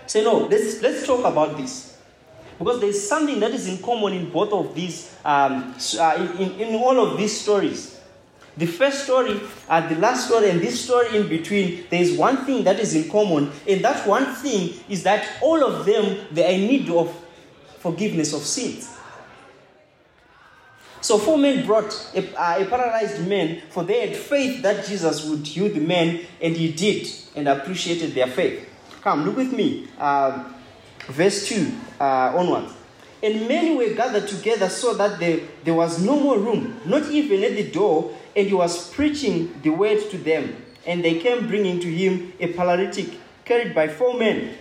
Say, 0.06 0.24
no, 0.24 0.46
let's, 0.46 0.80
let's 0.80 1.06
talk 1.06 1.24
about 1.24 1.56
this. 1.56 1.98
Because 2.58 2.80
there's 2.80 3.08
something 3.08 3.38
that 3.40 3.50
is 3.52 3.68
in 3.68 3.78
common 3.82 4.12
in 4.14 4.30
both 4.30 4.52
of 4.52 4.74
these, 4.74 5.14
um, 5.24 5.74
uh, 5.98 6.28
in, 6.38 6.52
in 6.60 6.74
all 6.76 6.98
of 6.98 7.16
these 7.18 7.40
stories. 7.40 8.00
The 8.56 8.66
first 8.66 9.04
story, 9.04 9.40
uh, 9.68 9.86
the 9.88 9.94
last 9.96 10.26
story, 10.26 10.50
and 10.50 10.60
this 10.60 10.84
story 10.84 11.16
in 11.16 11.28
between, 11.28 11.84
there 11.90 12.02
is 12.02 12.18
one 12.18 12.44
thing 12.44 12.64
that 12.64 12.80
is 12.80 12.94
in 12.96 13.08
common, 13.08 13.52
and 13.68 13.84
that 13.84 14.04
one 14.04 14.34
thing 14.34 14.74
is 14.88 15.04
that 15.04 15.28
all 15.40 15.62
of 15.62 15.86
them, 15.86 16.26
they 16.32 16.44
are 16.44 16.50
in 16.50 16.66
need 16.66 16.90
of 16.90 17.14
forgiveness 17.78 18.32
of 18.32 18.40
sins. 18.40 18.97
So 21.00 21.18
four 21.18 21.38
men 21.38 21.64
brought 21.64 21.92
a, 22.14 22.26
uh, 22.34 22.62
a, 22.62 22.66
paralyzed 22.66 23.26
man, 23.26 23.62
for 23.70 23.84
they 23.84 24.08
had 24.08 24.16
faith 24.16 24.62
that 24.62 24.86
Jesus 24.86 25.24
would 25.24 25.46
heal 25.46 25.72
the 25.72 25.80
man, 25.80 26.20
and 26.40 26.56
he 26.56 26.72
did, 26.72 27.08
and 27.36 27.48
appreciated 27.48 28.14
their 28.14 28.26
faith. 28.26 28.68
Come, 29.02 29.24
look 29.24 29.36
with 29.36 29.52
me. 29.52 29.88
Uh, 29.98 30.44
verse 31.06 31.46
2 31.48 31.72
uh, 32.00 32.32
onwards. 32.36 32.72
And 33.22 33.48
many 33.48 33.76
were 33.76 33.94
gathered 33.94 34.28
together 34.28 34.68
so 34.68 34.94
that 34.94 35.18
there, 35.18 35.40
there 35.64 35.74
was 35.74 36.04
no 36.04 36.18
more 36.18 36.38
room, 36.38 36.80
not 36.84 37.10
even 37.10 37.42
at 37.42 37.56
the 37.56 37.70
door, 37.70 38.14
and 38.36 38.46
he 38.46 38.54
was 38.54 38.92
preaching 38.92 39.60
the 39.62 39.70
word 39.70 39.98
to 40.10 40.18
them. 40.18 40.56
And 40.86 41.04
they 41.04 41.18
came 41.18 41.48
bringing 41.48 41.80
to 41.80 41.92
him 41.92 42.32
a 42.38 42.52
paralytic 42.52 43.08
carried 43.44 43.74
by 43.74 43.88
four 43.88 44.16
men. 44.16 44.54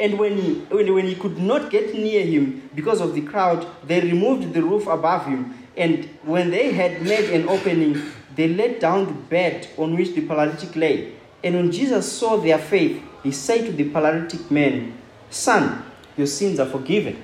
And 0.00 0.18
when 0.18 0.38
he, 0.38 0.54
when, 0.74 0.92
when 0.94 1.06
he 1.06 1.14
could 1.14 1.36
not 1.36 1.70
get 1.70 1.94
near 1.94 2.24
him 2.24 2.70
because 2.74 3.02
of 3.02 3.14
the 3.14 3.20
crowd, 3.20 3.66
they 3.86 4.00
removed 4.00 4.54
the 4.54 4.62
roof 4.62 4.86
above 4.86 5.26
him. 5.26 5.54
And 5.76 6.06
when 6.22 6.50
they 6.50 6.72
had 6.72 7.02
made 7.02 7.28
an 7.30 7.46
opening, 7.48 8.00
they 8.34 8.48
let 8.48 8.80
down 8.80 9.04
the 9.06 9.12
bed 9.12 9.68
on 9.76 9.94
which 9.94 10.14
the 10.14 10.26
paralytic 10.26 10.74
lay. 10.74 11.12
And 11.44 11.54
when 11.54 11.70
Jesus 11.70 12.10
saw 12.10 12.38
their 12.38 12.58
faith, 12.58 13.02
he 13.22 13.30
said 13.30 13.66
to 13.66 13.72
the 13.72 13.90
paralytic 13.90 14.50
man, 14.50 14.96
Son, 15.28 15.84
your 16.16 16.26
sins 16.26 16.58
are 16.58 16.68
forgiven. 16.68 17.22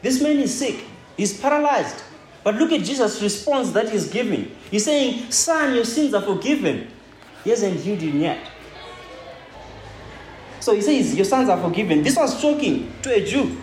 This 0.00 0.22
man 0.22 0.38
is 0.38 0.58
sick, 0.58 0.84
he's 1.18 1.38
paralyzed. 1.38 2.02
But 2.42 2.54
look 2.54 2.72
at 2.72 2.80
Jesus' 2.80 3.20
response 3.20 3.72
that 3.72 3.90
he's 3.90 4.08
giving. 4.08 4.50
He's 4.70 4.84
saying, 4.84 5.30
Son, 5.30 5.74
your 5.74 5.84
sins 5.84 6.14
are 6.14 6.22
forgiven. 6.22 6.88
He 7.44 7.50
hasn't 7.50 7.80
healed 7.80 8.00
him 8.00 8.20
yet. 8.20 8.38
So 10.66 10.74
he 10.74 10.82
says, 10.82 11.14
Your 11.14 11.24
sons 11.24 11.48
are 11.48 11.62
forgiven. 11.62 12.02
This 12.02 12.16
was 12.16 12.40
shocking 12.40 12.92
to 13.02 13.14
a 13.14 13.24
Jew. 13.24 13.56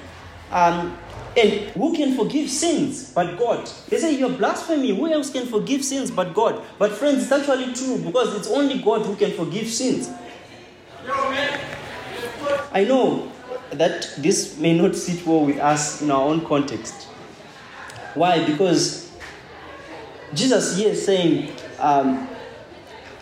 Um, 0.49 0.97
and 1.35 1.51
who 1.71 1.93
can 1.93 2.15
forgive 2.15 2.49
sins 2.49 3.11
but 3.11 3.37
God? 3.37 3.69
They 3.89 3.97
say, 3.97 4.17
You're 4.17 4.29
blasphemy. 4.29 4.95
Who 4.95 5.11
else 5.11 5.29
can 5.29 5.45
forgive 5.45 5.83
sins 5.83 6.09
but 6.11 6.33
God? 6.33 6.63
But, 6.79 6.93
friends, 6.93 7.23
it's 7.23 7.31
actually 7.33 7.73
true 7.73 7.97
because 7.97 8.33
it's 8.35 8.47
only 8.47 8.81
God 8.81 9.05
who 9.05 9.17
can 9.17 9.33
forgive 9.33 9.67
sins. 9.67 10.09
I 12.71 12.85
know 12.87 13.29
that 13.71 14.09
this 14.19 14.57
may 14.57 14.73
not 14.73 14.95
sit 14.95 15.27
well 15.27 15.43
with 15.45 15.57
us 15.57 16.01
in 16.01 16.09
our 16.09 16.21
own 16.21 16.45
context. 16.45 17.03
Why? 18.13 18.45
Because 18.45 19.11
Jesus 20.33 20.77
here 20.77 20.91
is 20.91 21.05
saying, 21.05 21.51
um, 21.79 22.29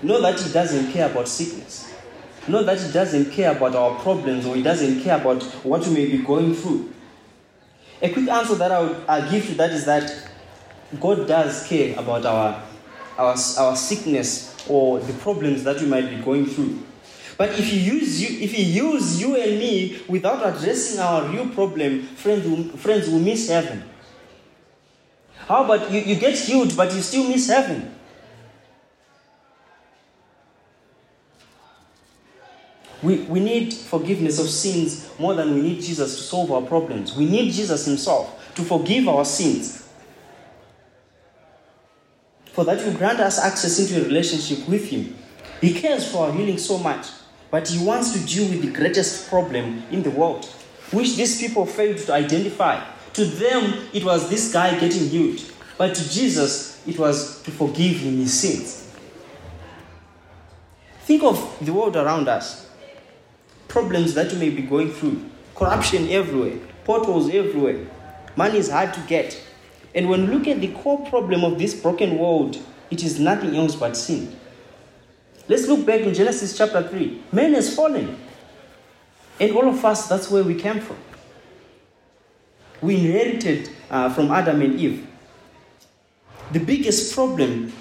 know 0.03 0.21
that 0.21 0.39
He 0.39 0.53
doesn't 0.53 0.91
care 0.91 1.09
about 1.09 1.27
sickness. 1.27 1.80
Know 2.51 2.63
that 2.63 2.81
He 2.81 2.91
doesn't 2.91 3.31
care 3.31 3.55
about 3.55 3.75
our 3.75 3.97
problems 3.99 4.45
or 4.45 4.57
He 4.57 4.61
doesn't 4.61 5.01
care 5.03 5.15
about 5.15 5.41
what 5.63 5.87
we 5.87 5.93
may 5.93 6.05
be 6.05 6.17
going 6.17 6.53
through. 6.53 6.93
A 8.01 8.09
quick 8.09 8.27
answer 8.27 8.55
that 8.55 8.71
I 8.71 8.81
would 8.81 8.97
uh, 9.07 9.29
give 9.31 9.45
to 9.47 9.53
that 9.55 9.69
is 9.71 9.85
that 9.85 10.29
God 10.99 11.27
does 11.29 11.65
care 11.65 11.97
about 11.97 12.25
our, 12.25 12.61
our, 13.17 13.35
our 13.57 13.75
sickness 13.77 14.53
or 14.67 14.99
the 14.99 15.13
problems 15.13 15.63
that 15.63 15.79
we 15.79 15.87
might 15.87 16.09
be 16.09 16.17
going 16.17 16.45
through. 16.45 16.79
But 17.37 17.57
if 17.57 17.65
he 17.69 17.79
use 17.79 18.21
you, 18.21 18.43
if 18.43 18.51
he 18.51 18.63
use 18.63 19.21
you 19.21 19.37
and 19.37 19.57
me 19.57 20.01
without 20.09 20.45
addressing 20.45 20.99
our 20.99 21.23
real 21.29 21.47
problem, 21.47 22.01
friends, 22.01 22.45
will, 22.45 22.63
friends 22.77 23.09
will 23.09 23.19
miss 23.19 23.47
heaven. 23.47 23.83
How 25.47 25.63
about 25.63 25.89
you, 25.89 26.01
you 26.01 26.15
get 26.15 26.37
healed, 26.37 26.75
but 26.75 26.93
you 26.93 27.01
still 27.01 27.27
miss 27.29 27.47
heaven? 27.47 27.95
We, 33.01 33.21
we 33.21 33.39
need 33.39 33.73
forgiveness 33.73 34.39
of 34.39 34.47
sins 34.47 35.09
more 35.17 35.33
than 35.33 35.55
we 35.55 35.61
need 35.61 35.81
Jesus 35.81 36.15
to 36.17 36.21
solve 36.21 36.51
our 36.51 36.61
problems. 36.61 37.15
We 37.15 37.25
need 37.25 37.51
Jesus 37.51 37.85
Himself 37.85 38.53
to 38.55 38.63
forgive 38.63 39.07
our 39.07 39.25
sins. 39.25 39.89
For 42.45 42.65
that 42.65 42.85
will 42.85 42.93
grant 42.93 43.19
us 43.19 43.39
access 43.39 43.79
into 43.79 44.01
a 44.01 44.05
relationship 44.05 44.67
with 44.67 44.89
Him. 44.89 45.15
He 45.61 45.73
cares 45.73 46.11
for 46.11 46.27
our 46.27 46.33
healing 46.33 46.57
so 46.57 46.77
much, 46.77 47.07
but 47.49 47.67
He 47.67 47.83
wants 47.83 48.13
to 48.13 48.25
deal 48.25 48.49
with 48.49 48.61
the 48.61 48.71
greatest 48.71 49.29
problem 49.29 49.83
in 49.89 50.03
the 50.03 50.11
world, 50.11 50.45
which 50.91 51.15
these 51.15 51.39
people 51.39 51.65
failed 51.65 51.97
to 51.99 52.13
identify. 52.13 52.83
To 53.13 53.25
them, 53.25 53.87
it 53.93 54.03
was 54.03 54.29
this 54.29 54.53
guy 54.53 54.79
getting 54.79 55.09
healed, 55.09 55.41
but 55.77 55.95
to 55.95 56.09
Jesus, 56.09 56.85
it 56.87 56.97
was 56.97 57.41
to 57.43 57.51
forgive 57.51 57.97
him 57.97 58.17
his 58.17 58.39
sins. 58.39 58.87
Think 61.01 61.23
of 61.23 61.57
the 61.61 61.73
world 61.73 61.95
around 61.95 62.27
us 62.27 62.70
problems 63.71 64.13
that 64.15 64.31
you 64.33 64.37
may 64.37 64.49
be 64.49 64.61
going 64.61 64.91
through, 64.91 65.23
corruption 65.55 66.09
everywhere, 66.09 66.59
potholes 66.83 67.33
everywhere, 67.33 67.87
money 68.35 68.57
is 68.57 68.69
hard 68.69 68.93
to 68.93 68.99
get. 69.01 69.41
And 69.95 70.09
when 70.09 70.27
we 70.27 70.35
look 70.35 70.47
at 70.47 70.59
the 70.59 70.73
core 70.73 71.05
problem 71.05 71.45
of 71.45 71.57
this 71.57 71.73
broken 71.73 72.17
world, 72.17 72.57
it 72.89 73.01
is 73.01 73.17
nothing 73.17 73.55
else 73.55 73.75
but 73.75 73.95
sin. 73.95 74.35
Let's 75.47 75.67
look 75.67 75.85
back 75.85 76.01
in 76.01 76.13
Genesis 76.13 76.57
chapter 76.57 76.85
3. 76.85 77.23
Man 77.31 77.53
has 77.53 77.73
fallen. 77.73 78.17
And 79.39 79.51
all 79.53 79.67
of 79.67 79.83
us, 79.85 80.07
that's 80.07 80.29
where 80.29 80.43
we 80.43 80.55
came 80.55 80.81
from. 80.81 80.97
We 82.81 82.95
inherited 82.95 83.69
uh, 83.89 84.13
from 84.13 84.31
Adam 84.31 84.61
and 84.61 84.79
Eve. 84.79 85.07
The 86.51 86.59
biggest 86.59 87.15
problem 87.15 87.71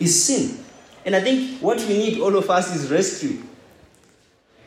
is 0.00 0.24
sin. 0.24 0.64
And 1.04 1.14
I 1.14 1.20
think 1.20 1.60
what 1.60 1.78
we 1.78 1.96
need, 1.96 2.20
all 2.20 2.36
of 2.36 2.50
us, 2.50 2.74
is 2.74 2.90
rescue. 2.90 3.42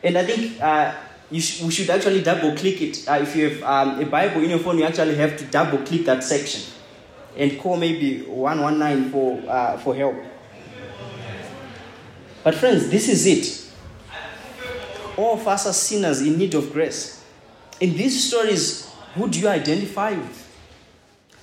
And 0.03 0.17
I 0.17 0.25
think 0.25 0.61
uh, 0.61 0.93
sh- 1.31 1.61
we 1.61 1.71
should 1.71 1.89
actually 1.89 2.21
double 2.21 2.55
click 2.55 2.81
it. 2.81 3.07
Uh, 3.07 3.19
if 3.21 3.35
you 3.35 3.49
have 3.49 3.63
um, 3.63 3.99
a 4.01 4.05
Bible 4.05 4.43
in 4.43 4.49
your 4.49 4.59
phone, 4.59 4.77
you 4.77 4.83
actually 4.83 5.15
have 5.15 5.37
to 5.37 5.45
double 5.45 5.79
click 5.79 6.05
that 6.05 6.23
section 6.23 6.61
and 7.37 7.57
call 7.57 7.77
maybe 7.77 8.21
119 8.23 9.11
for, 9.11 9.41
uh, 9.49 9.77
for 9.77 9.95
help. 9.95 10.15
But, 12.43 12.55
friends, 12.55 12.89
this 12.89 13.07
is 13.07 13.25
it. 13.25 13.63
All 15.15 15.35
of 15.35 15.47
us 15.47 15.65
are 15.65 15.73
sinners 15.73 16.21
in 16.21 16.37
need 16.37 16.53
of 16.55 16.73
grace. 16.73 17.23
In 17.79 17.95
these 17.95 18.27
stories, 18.27 18.91
who 19.15 19.29
do 19.29 19.39
you 19.39 19.47
identify 19.47 20.11
with? 20.11 20.39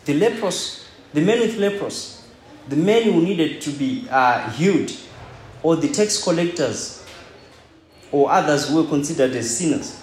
The 0.04 0.14
lepers, 0.14 0.86
the 1.12 1.20
men 1.20 1.40
with 1.40 1.56
lepers, 1.56 2.26
the 2.68 2.76
men 2.76 3.04
who 3.04 3.22
needed 3.22 3.60
to 3.62 3.70
be 3.70 4.06
uh, 4.10 4.50
healed, 4.50 4.92
or 5.62 5.76
the 5.76 5.88
tax 5.88 6.22
collectors, 6.22 6.99
or 8.12 8.30
others 8.30 8.68
who 8.68 8.82
were 8.82 8.88
considered 8.88 9.32
as 9.32 9.56
sinners. 9.58 10.00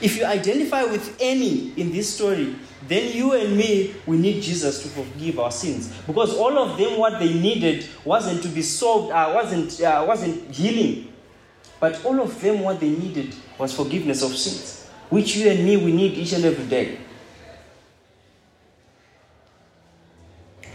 If 0.00 0.16
you 0.16 0.24
identify 0.24 0.84
with 0.84 1.16
any 1.20 1.72
in 1.72 1.90
this 1.90 2.14
story, 2.14 2.54
then 2.86 3.14
you 3.14 3.32
and 3.32 3.56
me, 3.56 3.94
we 4.06 4.16
need 4.16 4.42
Jesus 4.42 4.82
to 4.82 4.88
forgive 4.88 5.38
our 5.38 5.50
sins. 5.50 5.92
Because 6.06 6.36
all 6.36 6.56
of 6.58 6.78
them, 6.78 6.98
what 6.98 7.18
they 7.18 7.34
needed 7.34 7.86
wasn't 8.04 8.42
to 8.42 8.48
be 8.48 8.62
solved, 8.62 9.12
uh, 9.12 9.32
wasn't, 9.34 9.80
uh, 9.80 10.04
wasn't 10.06 10.54
healing. 10.54 11.12
But 11.80 12.04
all 12.04 12.20
of 12.20 12.40
them, 12.40 12.60
what 12.60 12.80
they 12.80 12.90
needed 12.90 13.34
was 13.58 13.74
forgiveness 13.74 14.22
of 14.22 14.36
sins, 14.36 14.86
which 15.10 15.36
you 15.36 15.50
and 15.50 15.64
me, 15.64 15.76
we 15.76 15.92
need 15.92 16.14
each 16.14 16.32
and 16.32 16.44
every 16.44 16.66
day. 16.66 16.98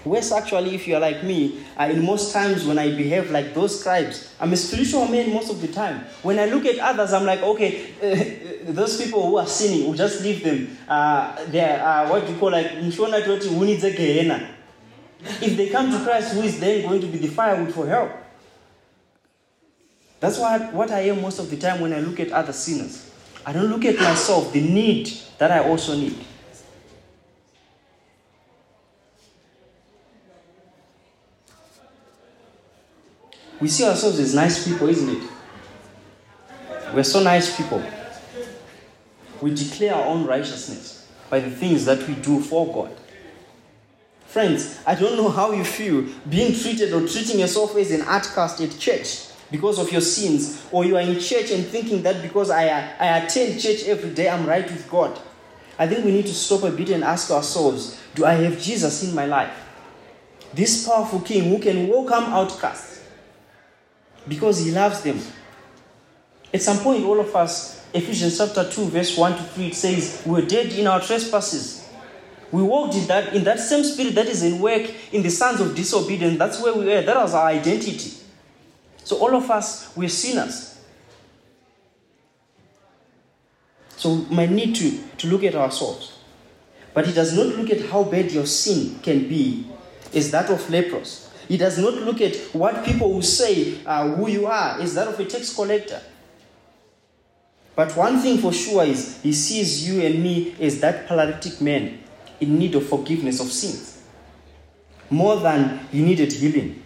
Whereas 0.04 0.32
actually, 0.34 0.76
if 0.76 0.88
you're 0.88 1.00
like 1.00 1.24
me, 1.24 1.64
uh, 1.80 1.84
in 1.86 2.04
most 2.04 2.34
times 2.34 2.66
when 2.66 2.78
I 2.78 2.94
behave 2.94 3.32
like 3.32 3.54
those 3.54 3.80
scribes, 3.80 4.34
I'm 4.40 4.52
a 4.52 4.58
spiritual 4.58 5.08
man 5.08 5.34
most 5.34 5.50
of 5.50 5.62
the 5.62 5.70
time. 5.70 6.06
When 6.24 6.40
I 6.40 6.46
look 6.46 6.66
at 6.66 6.78
others, 6.80 7.14
I'm 7.14 7.26
like, 7.26 7.42
okay, 7.42 8.62
uh, 8.68 8.72
those 8.72 9.02
people 9.02 9.26
who 9.26 9.38
are 9.38 9.48
sinning, 9.48 9.86
we'll 9.86 9.98
just 9.98 10.22
leave 10.22 10.44
them. 10.44 10.78
Uh, 10.90 11.46
they're, 11.46 11.82
uh, 11.82 12.10
what 12.10 12.28
you 12.28 12.36
call 12.36 12.52
like, 12.52 12.68
who 12.68 13.66
needs 13.66 13.84
a 13.86 13.92
gehenna. 13.92 14.50
If 15.42 15.56
they 15.56 15.70
come 15.70 15.90
to 15.92 16.04
Christ, 16.04 16.34
who 16.34 16.42
is 16.42 16.60
then 16.60 16.86
going 16.86 17.00
to 17.00 17.08
be 17.08 17.18
the 17.18 17.30
firewood 17.30 17.74
for 17.74 17.88
help? 17.88 18.12
That's 20.20 20.38
what, 20.38 20.74
what 20.74 20.92
I 20.92 21.02
am 21.02 21.22
most 21.22 21.40
of 21.40 21.50
the 21.50 21.58
time 21.58 21.80
when 21.80 21.94
I 21.94 22.00
look 22.00 22.20
at 22.20 22.32
other 22.32 22.54
sinners. 22.54 23.10
I 23.46 23.54
don't 23.54 23.68
look 23.68 23.86
at 23.86 23.96
myself, 23.98 24.52
the 24.52 24.62
need 24.62 25.12
that 25.38 25.52
I 25.52 25.68
also 25.68 25.96
need. 25.96 26.18
We 33.64 33.70
see 33.70 33.86
ourselves 33.86 34.20
as 34.20 34.36
nice 34.36 34.68
people, 34.68 34.90
isn't 34.90 35.10
it? 35.10 35.30
We're 36.94 37.06
so 37.06 37.24
nice 37.24 37.56
people. 37.56 37.82
We 39.40 39.56
declare 39.56 39.96
our 39.96 40.04
own 40.04 40.26
righteousness 40.26 41.08
by 41.30 41.40
the 41.40 41.50
things 41.50 41.86
that 41.86 42.06
we 42.06 42.16
do 42.16 42.42
for 42.42 42.68
God. 42.74 42.94
Friends, 44.26 44.82
I 44.86 44.96
don't 44.96 45.16
know 45.16 45.30
how 45.30 45.54
you 45.54 45.64
feel 45.64 46.04
being 46.30 46.54
treated 46.54 46.92
or 46.92 47.08
treating 47.08 47.40
yourself 47.40 47.74
as 47.78 47.92
an 47.92 48.02
outcast 48.02 48.60
at 48.60 48.78
church 48.78 49.28
because 49.50 49.80
of 49.80 49.90
your 49.94 50.02
sins, 50.02 50.66
or 50.70 50.84
you 50.84 50.98
are 50.98 51.02
in 51.02 51.18
church 51.18 51.50
and 51.52 51.66
thinking 51.66 52.04
that 52.04 52.22
because 52.22 52.50
I, 52.50 52.66
I 52.66 53.20
attend 53.20 53.62
church 53.62 53.86
every 53.86 54.10
day, 54.10 54.28
I'm 54.28 54.46
right 54.46 54.70
with 54.70 54.90
God. 54.90 55.18
I 55.80 55.88
think 55.88 56.04
we 56.04 56.12
need 56.12 56.26
to 56.26 56.34
stop 56.34 56.64
a 56.64 56.70
bit 56.70 56.90
and 56.90 57.02
ask 57.02 57.32
ourselves 57.32 57.98
Do 58.14 58.26
I 58.26 58.34
have 58.34 58.62
Jesus 58.62 59.08
in 59.08 59.16
my 59.16 59.26
life? 59.26 59.58
This 60.54 60.86
powerful 60.86 61.22
King 61.22 61.46
who 61.46 61.60
can 61.60 61.88
welcome 61.88 62.26
outcasts 62.26 62.93
because 64.28 64.64
he 64.64 64.72
loves 64.72 65.02
them. 65.02 65.20
At 66.54 66.62
some 66.62 66.78
point, 66.80 67.04
all 67.04 67.20
of 67.20 67.36
us, 67.36 67.86
Ephesians 67.94 68.38
chapter 68.38 68.70
2, 68.70 68.86
verse 68.88 69.18
1 69.18 69.38
to 69.38 69.44
3, 69.44 69.68
it 69.68 69.76
says, 69.76 70.24
We 70.26 70.34
were 70.34 70.42
dead 70.42 70.68
in 70.74 70.88
our 70.88 71.02
trespasses. 71.02 71.88
We 72.52 72.62
walked 72.62 72.96
in 72.96 73.08
that, 73.08 73.34
in 73.34 73.44
that 73.46 73.60
same 73.60 73.84
spirit 73.84 74.14
that 74.16 74.28
is 74.28 74.44
in 74.44 74.60
work 74.60 74.90
in 75.12 75.24
the 75.24 75.32
sons 75.32 75.60
of 75.60 75.76
disobedience. 75.76 76.38
That's 76.38 76.62
where 76.62 76.74
we 76.74 76.86
were. 76.86 77.02
That 77.02 77.16
was 77.16 77.34
our 77.34 77.48
identity. 77.48 78.14
So 79.04 79.18
all 79.18 79.36
of 79.36 79.50
us, 79.50 79.92
we're 79.96 80.10
sinners. 80.10 80.80
So 83.98 84.14
we 84.14 84.36
might 84.36 84.52
need 84.52 84.76
to, 84.76 85.00
to 85.18 85.28
look 85.28 85.44
at 85.44 85.56
ourselves. 85.56 86.18
But 86.94 87.08
he 87.08 87.14
does 87.14 87.36
not 87.36 87.48
look 87.48 87.72
at 87.72 87.88
how 87.88 88.04
bad 88.04 88.32
your 88.32 88.46
sin 88.46 89.00
can 89.02 89.28
be, 89.28 89.66
is 90.12 90.30
that 90.32 90.50
of 90.50 90.70
leprous. 90.70 91.33
He 91.48 91.58
does 91.58 91.78
not 91.78 91.94
look 91.94 92.22
at 92.22 92.36
what 92.54 92.86
people 92.86 93.14
will 93.14 93.22
say 93.22 93.84
uh, 93.86 94.08
who 94.10 94.30
you 94.30 94.48
are, 94.48 94.80
is 94.80 94.96
that 94.96 95.08
of 95.08 95.20
a 95.20 95.26
tax 95.26 95.54
collector. 95.54 96.02
But 97.76 97.96
one 97.98 98.20
thing 98.20 98.38
for 98.38 98.54
sure 98.54 98.84
is 98.84 99.22
he 99.22 99.34
sees 99.34 99.88
you 99.88 100.02
and 100.02 100.22
me 100.22 100.56
as 100.60 100.80
that 100.82 101.08
paralytic 101.08 101.60
man 101.60 102.00
in 102.40 102.60
need 102.60 102.76
of 102.76 102.88
forgiveness 102.88 103.40
of 103.40 103.48
sins. 103.48 104.04
More 105.10 105.38
than 105.38 105.80
he 105.92 106.02
needed 106.02 106.32
healing. 106.32 106.82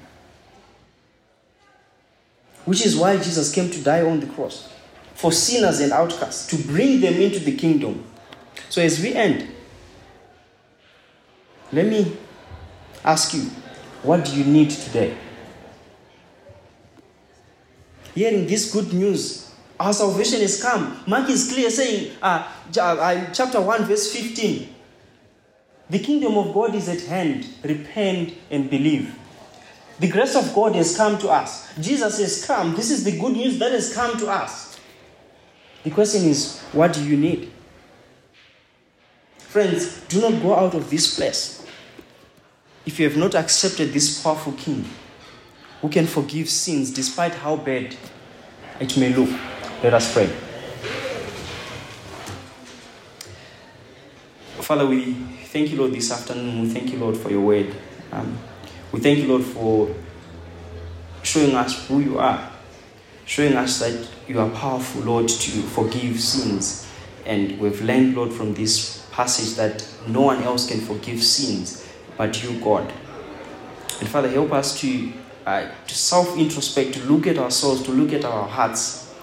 Which 2.65 2.85
is 2.85 2.95
why 2.95 3.17
Jesus 3.17 3.53
came 3.53 3.69
to 3.69 3.81
die 3.81 4.01
on 4.01 4.19
the 4.19 4.27
cross 4.27 4.73
for 5.17 5.31
sinners 5.31 5.79
and 5.79 5.91
outcasts, 5.91 6.45
to 6.45 6.55
bring 6.67 7.01
them 7.01 7.15
into 7.15 7.39
the 7.39 7.57
kingdom. 7.57 8.05
So 8.69 8.83
as 8.83 9.01
we 9.01 9.13
end, 9.13 9.47
let 11.71 11.87
me 11.87 12.15
ask 13.03 13.33
you, 13.33 13.49
what 14.07 14.23
do 14.23 14.37
you 14.37 14.45
need 14.45 14.69
today? 14.69 15.17
Hearing 18.15 18.47
this 18.47 18.71
good 18.71 18.93
news, 18.93 19.51
our 19.77 19.91
salvation 19.91 20.39
has 20.39 20.61
come. 20.61 21.03
Mark 21.05 21.29
is 21.29 21.51
clear 21.51 21.69
saying, 21.69 22.13
uh, 22.21 22.49
uh, 22.79 23.25
chapter 23.33 23.59
1, 23.59 23.83
verse 23.83 24.11
15, 24.13 24.73
the 25.89 25.99
kingdom 25.99 26.37
of 26.37 26.53
God 26.53 26.73
is 26.73 26.87
at 26.87 27.01
hand. 27.01 27.47
Repent 27.63 28.33
and 28.49 28.69
believe. 28.69 29.13
The 29.99 30.07
grace 30.07 30.35
of 30.37 30.53
God 30.55 30.73
has 30.75 30.95
come 30.95 31.17
to 31.19 31.27
us. 31.27 31.77
Jesus 31.77 32.19
has 32.19 32.45
come. 32.45 32.75
This 32.75 32.91
is 32.91 33.03
the 33.03 33.19
good 33.19 33.33
news 33.33 33.59
that 33.59 33.73
has 33.73 33.93
come 33.93 34.17
to 34.19 34.27
us. 34.29 34.79
The 35.83 35.91
question 35.91 36.23
is, 36.23 36.61
what 36.71 36.93
do 36.93 37.03
you 37.03 37.17
need? 37.17 37.51
Friends, 39.37 39.99
do 40.07 40.21
not 40.21 40.41
go 40.41 40.55
out 40.55 40.75
of 40.75 40.89
this 40.89 41.15
place 41.15 41.56
if 42.88 43.02
you 43.02 43.08
have 43.08 43.17
not 43.17 43.36
accepted 43.36 43.91
this 43.91 44.23
powerful 44.23 44.54
King 44.54 44.86
who 45.82 45.89
can 45.89 46.08
forgive 46.08 46.50
sins 46.50 46.89
despite 46.89 47.34
how 47.34 47.58
bad 47.58 47.93
it 48.80 48.97
may 48.97 49.13
look. 49.13 49.30
Let 49.84 49.93
us 49.93 50.13
pray. 50.13 50.28
Father, 54.62 54.88
we 54.88 55.13
thank 55.13 55.69
you, 55.69 55.78
Lord, 55.78 55.91
this 55.91 56.12
afternoon. 56.12 56.62
We 56.62 56.69
thank 56.69 56.91
you, 56.93 56.97
Lord, 56.97 57.17
for 57.17 57.30
your 57.30 57.41
word. 57.41 57.76
Um, 58.13 58.38
we 58.93 59.02
thank 59.02 59.19
you, 59.19 59.28
Lord, 59.28 59.43
for 59.43 59.93
showing 61.23 61.56
us 61.56 61.88
who 61.88 62.00
you 62.00 62.19
are, 62.19 62.52
showing 63.26 63.54
us 63.58 63.80
that 63.80 64.10
you 64.30 64.39
are 64.39 64.50
powerful, 64.50 65.02
Lord, 65.02 65.28
to 65.28 65.52
forgive 65.62 66.21
sins. 66.21 66.88
And 67.26 67.60
we've 67.60 67.82
learned, 67.82 68.15
Lord, 68.15 68.32
from 68.32 68.54
this 68.54 69.06
passage 69.12 69.56
that 69.56 69.86
no 70.08 70.21
one 70.21 70.41
else 70.43 70.69
can 70.69 70.80
forgive 70.80 71.21
sins 71.21 71.87
but 72.17 72.43
you, 72.43 72.60
God. 72.60 72.91
And 73.99 74.10
Father, 74.10 74.30
help 74.30 74.51
us 74.51 74.80
to, 74.82 75.12
uh, 75.45 75.67
to 75.88 75.95
self 75.95 76.38
introspect, 76.38 76.93
to 76.95 76.99
look 77.03 77.27
at 77.27 77.38
ourselves, 77.38 77.84
to 77.84 77.91
look 77.91 78.13
at 78.13 78.25
our 78.25 78.47
hearts, 78.47 79.13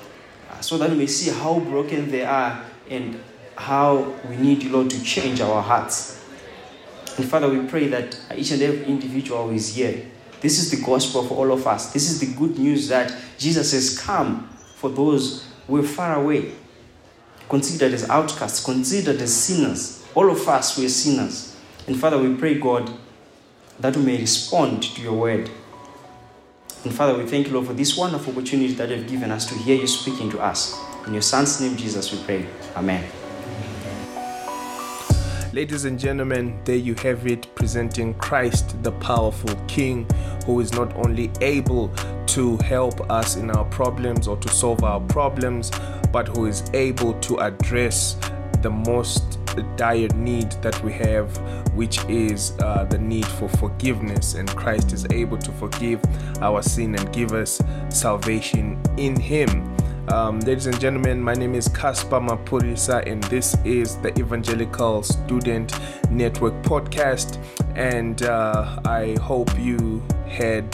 uh, 0.50 0.60
so 0.60 0.78
that 0.78 0.90
we 0.90 0.96
may 0.96 1.06
see 1.06 1.30
how 1.30 1.58
broken 1.60 2.10
they 2.10 2.24
are 2.24 2.64
and 2.88 3.20
how 3.56 4.14
we 4.28 4.36
need 4.36 4.62
you, 4.62 4.70
Lord, 4.70 4.90
to 4.90 5.02
change 5.02 5.40
our 5.40 5.62
hearts. 5.62 6.24
And 7.16 7.28
Father, 7.28 7.48
we 7.48 7.66
pray 7.68 7.86
that 7.88 8.18
each 8.36 8.50
and 8.50 8.62
every 8.62 8.84
individual 8.86 9.50
is 9.50 9.76
here, 9.76 10.06
this 10.40 10.58
is 10.58 10.70
the 10.70 10.84
gospel 10.84 11.22
for 11.22 11.36
all 11.36 11.52
of 11.52 11.66
us. 11.66 11.92
This 11.92 12.10
is 12.10 12.20
the 12.20 12.34
good 12.38 12.58
news 12.58 12.88
that 12.88 13.14
Jesus 13.38 13.72
has 13.72 13.98
come 13.98 14.48
for 14.76 14.90
those 14.90 15.46
who 15.66 15.78
are 15.78 15.82
far 15.82 16.20
away, 16.20 16.52
considered 17.48 17.94
as 17.94 18.10
outcasts, 18.10 18.62
considered 18.62 19.20
as 19.22 19.34
sinners. 19.34 20.04
All 20.14 20.30
of 20.30 20.46
us 20.46 20.76
were 20.76 20.88
sinners. 20.88 21.53
And 21.86 22.00
Father, 22.00 22.18
we 22.18 22.34
pray, 22.34 22.58
God, 22.58 22.90
that 23.78 23.94
we 23.96 24.02
may 24.02 24.18
respond 24.18 24.82
to 24.84 25.02
your 25.02 25.12
word. 25.12 25.50
And 26.82 26.94
Father, 26.94 27.16
we 27.16 27.26
thank 27.26 27.46
you, 27.46 27.52
Lord, 27.52 27.66
for 27.66 27.74
this 27.74 27.96
wonderful 27.96 28.32
opportunity 28.32 28.72
that 28.74 28.88
you've 28.88 29.06
given 29.06 29.30
us 29.30 29.46
to 29.46 29.54
hear 29.54 29.76
you 29.76 29.86
speaking 29.86 30.30
to 30.30 30.40
us. 30.40 30.80
In 31.06 31.12
your 31.12 31.22
Son's 31.22 31.60
name, 31.60 31.76
Jesus, 31.76 32.10
we 32.10 32.22
pray. 32.24 32.46
Amen. 32.74 33.04
Ladies 35.52 35.84
and 35.84 35.98
gentlemen, 36.00 36.58
there 36.64 36.76
you 36.76 36.94
have 36.94 37.26
it, 37.26 37.54
presenting 37.54 38.14
Christ, 38.14 38.82
the 38.82 38.92
powerful 38.92 39.54
King, 39.68 40.06
who 40.46 40.60
is 40.60 40.72
not 40.72 40.94
only 40.96 41.30
able 41.42 41.88
to 42.28 42.56
help 42.58 43.10
us 43.10 43.36
in 43.36 43.50
our 43.50 43.64
problems 43.66 44.26
or 44.26 44.38
to 44.38 44.48
solve 44.48 44.82
our 44.82 45.00
problems, 45.00 45.70
but 46.10 46.28
who 46.28 46.46
is 46.46 46.68
able 46.72 47.12
to 47.20 47.38
address 47.40 48.16
the 48.62 48.70
most 48.70 49.38
dire 49.76 50.08
need 50.08 50.52
that 50.62 50.82
we 50.82 50.92
have, 50.92 51.36
which 51.74 52.04
is 52.06 52.52
uh, 52.60 52.84
the 52.84 52.98
need 52.98 53.26
for 53.26 53.48
forgiveness. 53.48 54.34
And 54.34 54.48
Christ 54.50 54.92
is 54.92 55.06
able 55.10 55.38
to 55.38 55.52
forgive 55.52 56.00
our 56.40 56.62
sin 56.62 56.94
and 56.94 57.12
give 57.12 57.32
us 57.32 57.60
salvation 57.88 58.80
in 58.96 59.18
Him. 59.18 59.74
Um, 60.08 60.40
ladies 60.40 60.66
and 60.66 60.78
gentlemen, 60.78 61.22
my 61.22 61.32
name 61.32 61.54
is 61.54 61.66
Caspar 61.68 62.20
Mapurisa, 62.20 63.06
and 63.10 63.22
this 63.24 63.56
is 63.64 63.96
the 63.96 64.16
Evangelical 64.18 65.02
Student 65.02 65.72
Network 66.10 66.52
podcast. 66.62 67.42
And 67.74 68.22
uh, 68.22 68.78
I 68.84 69.16
hope 69.22 69.58
you 69.58 70.02
had 70.28 70.64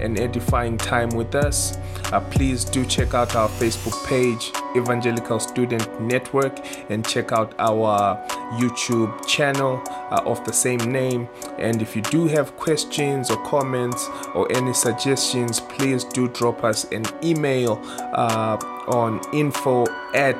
an 0.00 0.18
edifying 0.18 0.78
time 0.78 1.10
with 1.10 1.34
us. 1.34 1.76
Uh, 2.12 2.20
please 2.30 2.64
do 2.64 2.84
check 2.84 3.14
out 3.14 3.34
our 3.34 3.48
Facebook 3.48 4.06
page, 4.06 4.52
Evangelical 4.76 5.40
Student 5.40 6.00
Network, 6.00 6.60
and 6.90 7.04
check 7.06 7.32
out 7.32 7.54
our 7.58 8.16
YouTube 8.54 9.26
channel 9.26 9.82
uh, 10.10 10.22
of 10.24 10.44
the 10.44 10.52
same 10.52 10.92
name. 10.92 11.28
And 11.58 11.82
if 11.82 11.96
you 11.96 12.02
do 12.02 12.28
have 12.28 12.56
questions 12.56 13.28
or 13.30 13.42
comments 13.44 14.08
or 14.34 14.46
any 14.52 14.72
suggestions, 14.72 15.58
please 15.60 16.04
do 16.04 16.28
drop 16.28 16.62
us 16.62 16.84
an 16.92 17.04
email 17.22 17.80
uh, 18.14 18.56
on 18.88 19.20
info 19.32 19.86
at 20.14 20.36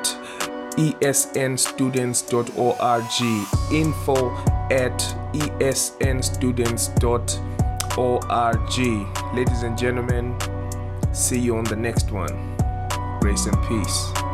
esnstudents.org. 0.77 3.73
Info 3.73 4.31
at 4.71 4.97
esnstudents.org. 5.33 7.56
Ladies 9.33 9.63
and 9.63 9.75
gentlemen, 9.75 10.37
see 11.13 11.39
you 11.39 11.57
on 11.57 11.63
the 11.63 11.75
next 11.75 12.11
one. 12.11 12.55
Grace 13.19 13.47
and 13.47 13.57
peace. 13.67 14.26